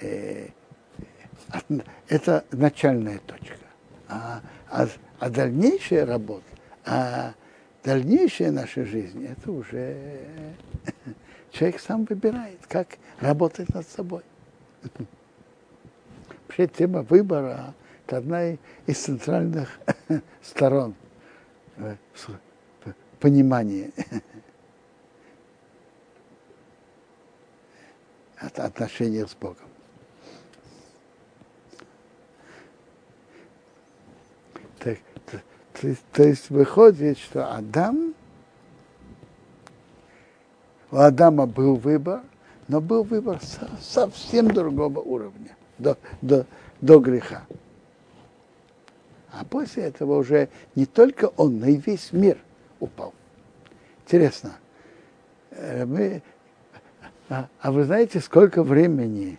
Э, 0.00 0.48
это 2.08 2.44
начальная 2.50 3.20
точка. 3.20 3.54
А, 4.08 4.40
а, 4.68 4.88
а 5.20 5.30
дальнейшая 5.30 6.04
работа, 6.04 6.42
а 6.84 7.34
дальнейшая 7.84 8.50
наша 8.50 8.84
жизнь, 8.84 9.24
это 9.24 9.52
уже 9.52 10.18
человек 11.52 11.78
сам 11.78 12.06
выбирает, 12.06 12.58
как 12.66 12.98
работать 13.20 13.72
над 13.72 13.86
собой. 13.86 14.24
Вообще 16.48 16.66
тема 16.66 17.02
выбора– 17.02 17.72
это 18.08 18.16
одна 18.16 18.50
из 18.86 18.98
центральных 18.98 19.78
сторон 20.42 20.96
э, 23.20 23.22
понимания 23.22 23.90
отношения 28.40 29.26
с 29.26 29.34
Богом. 29.34 29.56
Так, 34.78 34.98
то, 35.30 35.40
то, 35.74 35.96
то 36.12 36.22
есть 36.22 36.48
выходит, 36.48 37.18
что 37.18 37.54
Адам, 37.54 38.14
у 40.90 40.96
Адама 40.96 41.46
был 41.46 41.76
выбор, 41.76 42.22
но 42.66 42.80
был 42.80 43.02
выбор 43.02 43.40
со, 43.42 43.68
совсем 43.80 44.48
другого 44.48 45.00
уровня, 45.00 45.54
до, 45.78 45.98
до, 46.22 46.46
до 46.80 46.98
греха. 46.98 47.44
А 49.32 49.44
после 49.44 49.84
этого 49.84 50.18
уже 50.18 50.48
не 50.74 50.86
только 50.86 51.26
он, 51.36 51.58
но 51.58 51.66
и 51.66 51.76
весь 51.76 52.12
мир 52.12 52.38
упал. 52.80 53.14
Интересно. 54.04 54.56
Э, 55.50 55.84
мы, 55.84 56.22
а, 57.28 57.48
а 57.60 57.72
вы 57.72 57.84
знаете, 57.84 58.20
сколько 58.20 58.62
времени 58.62 59.38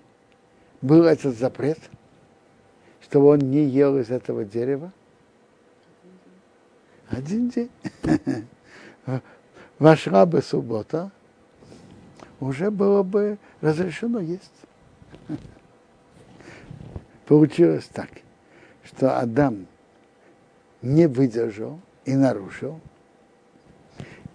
был 0.81 1.05
этот 1.05 1.37
запрет, 1.37 1.79
чтобы 3.01 3.27
он 3.27 3.39
не 3.39 3.65
ел 3.65 3.97
из 3.97 4.09
этого 4.09 4.45
дерева? 4.45 4.91
Один 7.09 7.49
день. 7.49 7.69
Вошла 9.79 10.25
бы 10.25 10.41
суббота, 10.41 11.11
уже 12.39 12.71
было 12.71 13.03
бы 13.03 13.37
разрешено 13.59 14.19
есть. 14.19 14.51
Получилось 17.25 17.89
так, 17.91 18.09
что 18.83 19.19
Адам 19.19 19.67
не 20.81 21.07
выдержал 21.07 21.79
и 22.05 22.15
нарушил. 22.15 22.79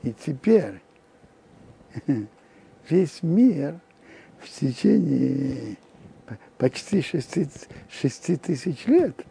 И 0.06 0.12
теперь 0.12 0.80
весь 2.88 3.24
мир 3.24 3.80
в 4.38 4.48
течение 4.48 5.78
почти 6.58 7.02
шести, 7.02 7.48
шести 7.90 8.36
тысяч 8.36 8.86
лет 8.86 9.26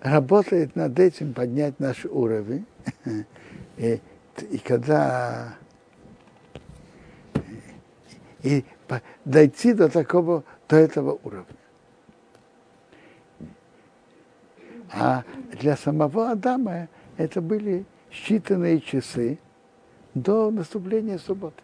работает 0.00 0.74
над 0.74 0.98
этим 0.98 1.32
поднять 1.32 1.78
наш 1.78 2.04
уровень. 2.06 2.66
И, 3.76 4.00
и 4.50 4.58
когда 4.58 5.56
и 8.42 8.64
дойти 9.24 9.72
до 9.72 9.88
такого, 9.88 10.44
до 10.68 10.76
этого 10.76 11.18
уровня. 11.22 11.56
А 14.92 15.24
для 15.52 15.76
самого 15.76 16.32
Адама 16.32 16.88
это 17.16 17.40
были 17.40 17.86
считанные 18.10 18.80
часы 18.80 19.38
до 20.14 20.50
наступления 20.50 21.18
субботы. 21.18 21.62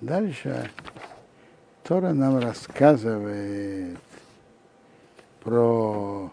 Дальше 0.00 0.70
Тора 1.84 2.14
нам 2.14 2.38
рассказывает 2.38 3.98
про 5.42 6.30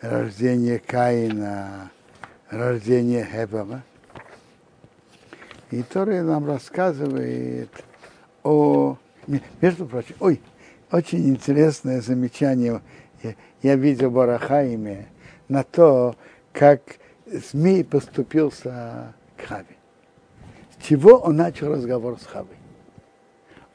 рождение 0.00 0.78
Каина, 0.78 1.90
рождение 2.52 3.24
Хевела. 3.24 3.82
И 5.70 5.82
Тора 5.82 6.22
нам 6.22 6.46
рассказывает 6.46 7.70
о... 8.42 8.98
Между 9.60 9.86
прочим, 9.86 10.16
ой, 10.20 10.40
очень 10.90 11.28
интересное 11.28 12.00
замечание. 12.00 12.82
Я, 13.22 13.34
я 13.62 13.76
видел 13.76 14.10
Барахаиме 14.10 15.06
на 15.48 15.62
то, 15.62 16.16
как 16.52 16.82
змей 17.26 17.84
поступился 17.84 19.14
к 19.36 19.46
Хаве. 19.46 19.76
С 20.72 20.84
чего 20.84 21.16
он 21.18 21.36
начал 21.36 21.72
разговор 21.72 22.18
с 22.20 22.26
Хавой? 22.26 22.56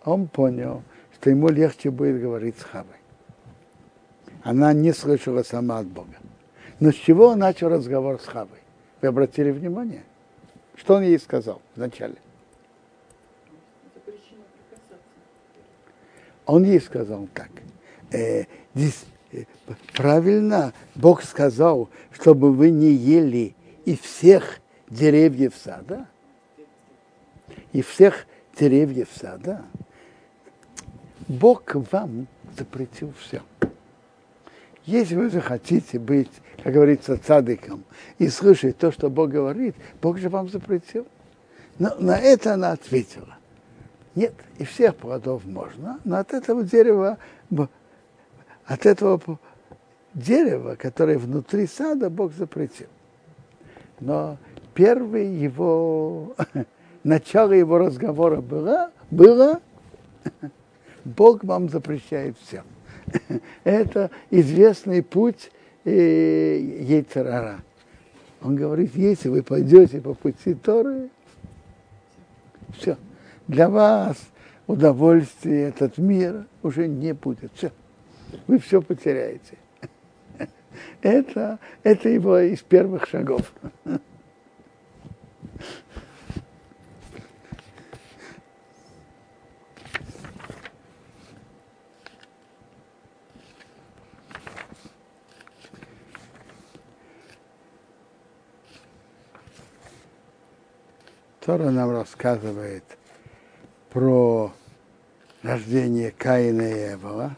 Он 0.03 0.27
понял, 0.27 0.83
что 1.15 1.29
ему 1.29 1.49
легче 1.49 1.89
будет 1.89 2.21
говорить 2.21 2.59
с 2.59 2.63
Хавой. 2.63 2.91
Она 4.43 4.73
не 4.73 4.93
слышала 4.93 5.43
сама 5.43 5.79
от 5.79 5.87
Бога. 5.87 6.15
Но 6.79 6.91
с 6.91 6.95
чего 6.95 7.29
он 7.29 7.39
начал 7.39 7.69
разговор 7.69 8.19
с 8.21 8.25
Хавой? 8.25 8.56
Вы 9.01 9.09
обратили 9.09 9.51
внимание? 9.51 10.03
Что 10.75 10.95
он 10.95 11.03
ей 11.03 11.19
сказал 11.19 11.61
вначале? 11.75 12.15
Он 16.45 16.63
ей 16.63 16.79
сказал 16.79 17.27
так. 17.33 17.49
Э, 18.11 18.45
здесь 18.73 19.05
э, 19.33 19.43
правильно 19.93 20.73
Бог 20.95 21.23
сказал, 21.23 21.89
чтобы 22.11 22.53
вы 22.53 22.71
не 22.71 22.91
ели 22.91 23.53
из 23.85 23.99
всех 23.99 24.59
деревьев 24.89 25.53
сада. 25.61 26.07
И 27.73 27.81
всех 27.81 28.25
деревьев 28.57 29.09
сада. 29.13 29.65
Бог 31.27 31.63
вам 31.75 32.27
запретил 32.57 33.13
все. 33.19 33.41
Если 34.87 35.15
вы 35.15 35.29
захотите 35.29 35.99
быть, 35.99 36.31
как 36.63 36.73
говорится, 36.73 37.17
цадыком, 37.17 37.83
и 38.19 38.29
слышать 38.29 38.77
то, 38.77 38.89
что 38.89 39.09
Бог 39.09 39.29
говорит, 39.29 39.75
Бог 40.01 40.17
же 40.17 40.29
вам 40.29 40.47
запретил. 40.47 41.05
Но 41.77 41.93
на 41.99 42.17
это 42.17 42.53
она 42.53 42.71
ответила. 42.71 43.37
Нет, 44.15 44.33
и 44.57 44.63
всех 44.63 44.95
плодов 44.95 45.45
можно, 45.45 45.99
но 46.05 46.17
от 46.17 46.33
этого 46.33 46.63
дерева, 46.63 47.17
от 48.65 48.85
этого 48.85 49.39
дерева, 50.13 50.75
которое 50.75 51.17
внутри 51.17 51.67
сада, 51.67 52.09
Бог 52.09 52.31
запретил. 52.33 52.87
Но 53.99 54.37
первый 54.73 55.27
его, 55.27 56.33
начало 57.03 57.51
его 57.51 57.77
разговора 57.77 58.39
было, 58.39 58.91
было 59.11 59.59
Бог 61.03 61.43
вам 61.43 61.67
запрещает 61.67 62.37
все. 62.41 62.63
Это 63.63 64.11
известный 64.29 65.03
путь 65.03 65.51
э, 65.85 66.59
Ейцерара. 66.81 67.61
Он 68.41 68.55
говорит, 68.55 68.95
если 68.95 69.29
вы 69.29 69.43
пойдете 69.43 69.99
по 69.99 70.13
пути 70.13 70.53
Торы, 70.53 71.09
все, 72.77 72.97
для 73.47 73.69
вас 73.69 74.17
удовольствие, 74.67 75.69
этот 75.69 75.97
мир 75.97 76.45
уже 76.61 76.87
не 76.87 77.13
будет. 77.13 77.51
Все, 77.55 77.71
вы 78.47 78.59
все 78.59 78.81
потеряете. 78.81 79.57
Это, 81.01 81.57
это 81.83 82.09
его 82.09 82.37
из 82.37 82.61
первых 82.61 83.07
шагов. 83.07 83.51
Тора 101.47 101.69
нам 101.69 101.91
рассказывает 101.91 102.83
про 103.89 104.51
рождение 105.43 106.11
Каина 106.11 106.61
и. 106.93 107.37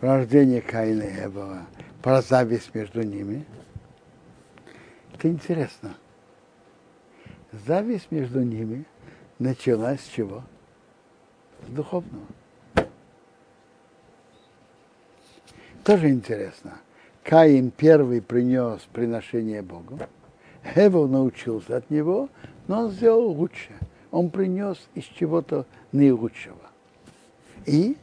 Про 0.00 0.16
рождение 0.16 0.60
Каина 0.60 1.04
и 1.04 1.24
Эвела– 1.24 1.68
про 2.08 2.22
зависть 2.22 2.74
между 2.74 3.02
ними. 3.02 3.44
Это 5.12 5.28
интересно. 5.28 5.94
Зависть 7.52 8.10
между 8.10 8.42
ними 8.42 8.86
началась 9.38 10.00
с 10.00 10.06
чего? 10.06 10.42
С 11.66 11.70
духовного. 11.70 12.24
Тоже 15.84 16.08
интересно. 16.08 16.78
Каин 17.24 17.70
первый 17.70 18.22
принес 18.22 18.80
приношение 18.90 19.60
Богу. 19.60 19.98
Хевел 20.64 21.08
научился 21.08 21.76
от 21.76 21.90
него, 21.90 22.30
но 22.68 22.84
он 22.84 22.90
сделал 22.90 23.32
лучше. 23.32 23.72
Он 24.12 24.30
принес 24.30 24.78
из 24.94 25.04
чего-то 25.04 25.66
наилучшего. 25.92 26.70
И 27.66 27.98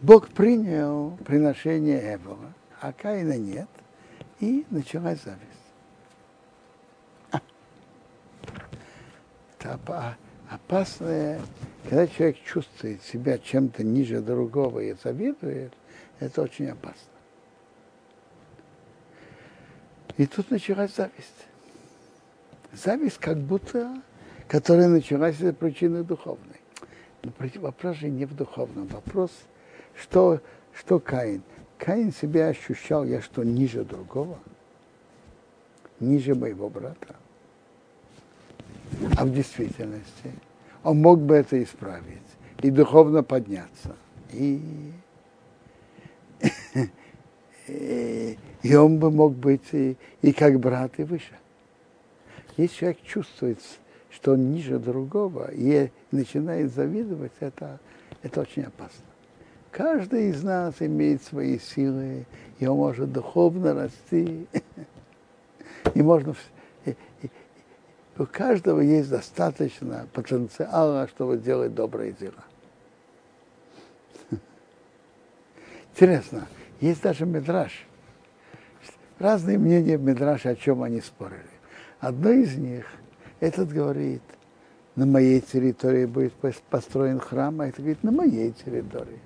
Бог 0.00 0.28
принял 0.28 1.16
приношение 1.24 2.14
Эвела 2.14 2.54
а 2.80 2.92
Каина 2.92 3.36
нет, 3.36 3.68
и 4.40 4.64
началась 4.70 5.22
зависть. 5.22 5.44
Это 9.58 9.78
опасное, 10.48 11.40
когда 11.84 12.06
человек 12.06 12.38
чувствует 12.42 13.02
себя 13.02 13.38
чем-то 13.38 13.84
ниже 13.84 14.20
другого 14.20 14.80
и 14.80 14.94
завидует, 14.94 15.74
это 16.18 16.42
очень 16.42 16.68
опасно. 16.70 16.96
И 20.16 20.26
тут 20.26 20.50
началась 20.50 20.94
зависть. 20.94 21.46
Зависть 22.72 23.18
как 23.18 23.38
будто, 23.38 24.02
которая 24.48 24.88
началась 24.88 25.40
из 25.40 25.54
причины 25.54 26.02
духовной. 26.02 26.60
Но 27.22 27.32
вопрос 27.56 27.96
же 27.96 28.08
не 28.08 28.24
в 28.24 28.34
духовном. 28.34 28.86
Вопрос, 28.88 29.30
что, 29.94 30.40
что 30.74 30.98
Каин. 30.98 31.42
Каин 31.80 32.12
себя 32.12 32.48
ощущал, 32.48 33.04
я 33.04 33.22
что, 33.22 33.42
ниже 33.42 33.84
другого? 33.84 34.38
Ниже 35.98 36.34
моего 36.34 36.68
брата? 36.68 37.16
А 39.16 39.24
в 39.24 39.32
действительности 39.32 40.32
он 40.82 41.00
мог 41.00 41.20
бы 41.20 41.36
это 41.36 41.62
исправить 41.62 42.18
и 42.60 42.70
духовно 42.70 43.22
подняться. 43.22 43.96
И, 44.32 44.92
и, 47.66 48.74
он 48.76 48.98
бы 48.98 49.10
мог 49.10 49.34
быть 49.34 49.72
и, 49.72 49.96
и 50.20 50.32
как 50.34 50.60
брат, 50.60 50.92
и 50.98 51.02
выше. 51.02 51.38
Если 52.58 52.76
человек 52.76 53.02
чувствует, 53.02 53.58
что 54.10 54.32
он 54.32 54.52
ниже 54.52 54.78
другого 54.78 55.50
и 55.50 55.90
начинает 56.10 56.74
завидовать, 56.74 57.32
это, 57.40 57.80
это 58.22 58.42
очень 58.42 58.64
опасно. 58.64 59.09
Каждый 59.70 60.30
из 60.30 60.42
нас 60.42 60.74
имеет 60.80 61.22
свои 61.22 61.58
силы, 61.58 62.26
он 62.60 62.76
может 62.76 63.12
духовно 63.12 63.74
расти. 63.74 64.46
И 65.94 66.02
можно... 66.02 66.34
У 68.18 68.26
каждого 68.26 68.80
есть 68.80 69.08
достаточно 69.08 70.06
потенциала, 70.12 71.08
чтобы 71.08 71.38
делать 71.38 71.74
добрые 71.74 72.12
дела. 72.12 72.44
Интересно, 75.94 76.46
есть 76.80 77.00
даже 77.00 77.24
медраж. 77.24 77.86
Разные 79.18 79.56
мнения 79.58 79.96
в 79.96 80.02
медраше, 80.02 80.48
о 80.48 80.56
чем 80.56 80.82
они 80.82 81.00
спорили. 81.00 81.44
Одно 82.00 82.30
из 82.30 82.56
них, 82.56 82.86
этот 83.38 83.72
говорит, 83.72 84.22
на 84.96 85.06
моей 85.06 85.40
территории 85.40 86.04
будет 86.06 86.34
построен 86.68 87.20
храм, 87.20 87.60
а 87.60 87.68
это 87.68 87.80
говорит, 87.80 88.02
на 88.02 88.10
моей 88.10 88.52
территории. 88.52 89.20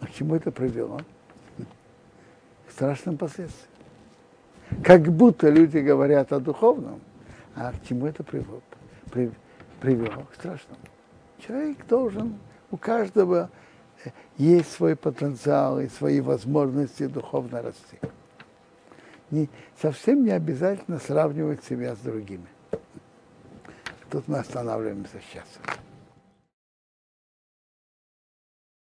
А 0.00 0.06
к 0.06 0.12
чему 0.12 0.36
это 0.36 0.50
привело? 0.50 1.00
К 2.68 2.72
страшным 2.72 3.16
последствиям. 3.16 3.70
Как 4.82 5.02
будто 5.02 5.48
люди 5.48 5.78
говорят 5.78 6.32
о 6.32 6.40
духовном, 6.40 7.00
а 7.54 7.72
к 7.72 7.86
чему 7.86 8.06
это 8.06 8.22
привело? 8.22 8.60
привело 9.80 10.24
к 10.30 10.34
страшному. 10.34 10.80
Человек 11.38 11.86
должен, 11.86 12.38
у 12.70 12.76
каждого 12.76 13.50
э, 14.04 14.10
есть 14.36 14.72
свой 14.72 14.96
потенциал 14.96 15.80
и 15.80 15.88
свои 15.88 16.20
возможности 16.20 17.06
духовно 17.06 17.62
расти. 17.62 17.98
Не, 19.30 19.48
совсем 19.80 20.24
не 20.24 20.30
обязательно 20.30 20.98
сравнивать 20.98 21.64
себя 21.64 21.94
с 21.94 21.98
другими. 21.98 22.46
Тут 24.10 24.28
мы 24.28 24.38
останавливаемся 24.38 25.20
сейчас. 25.30 25.46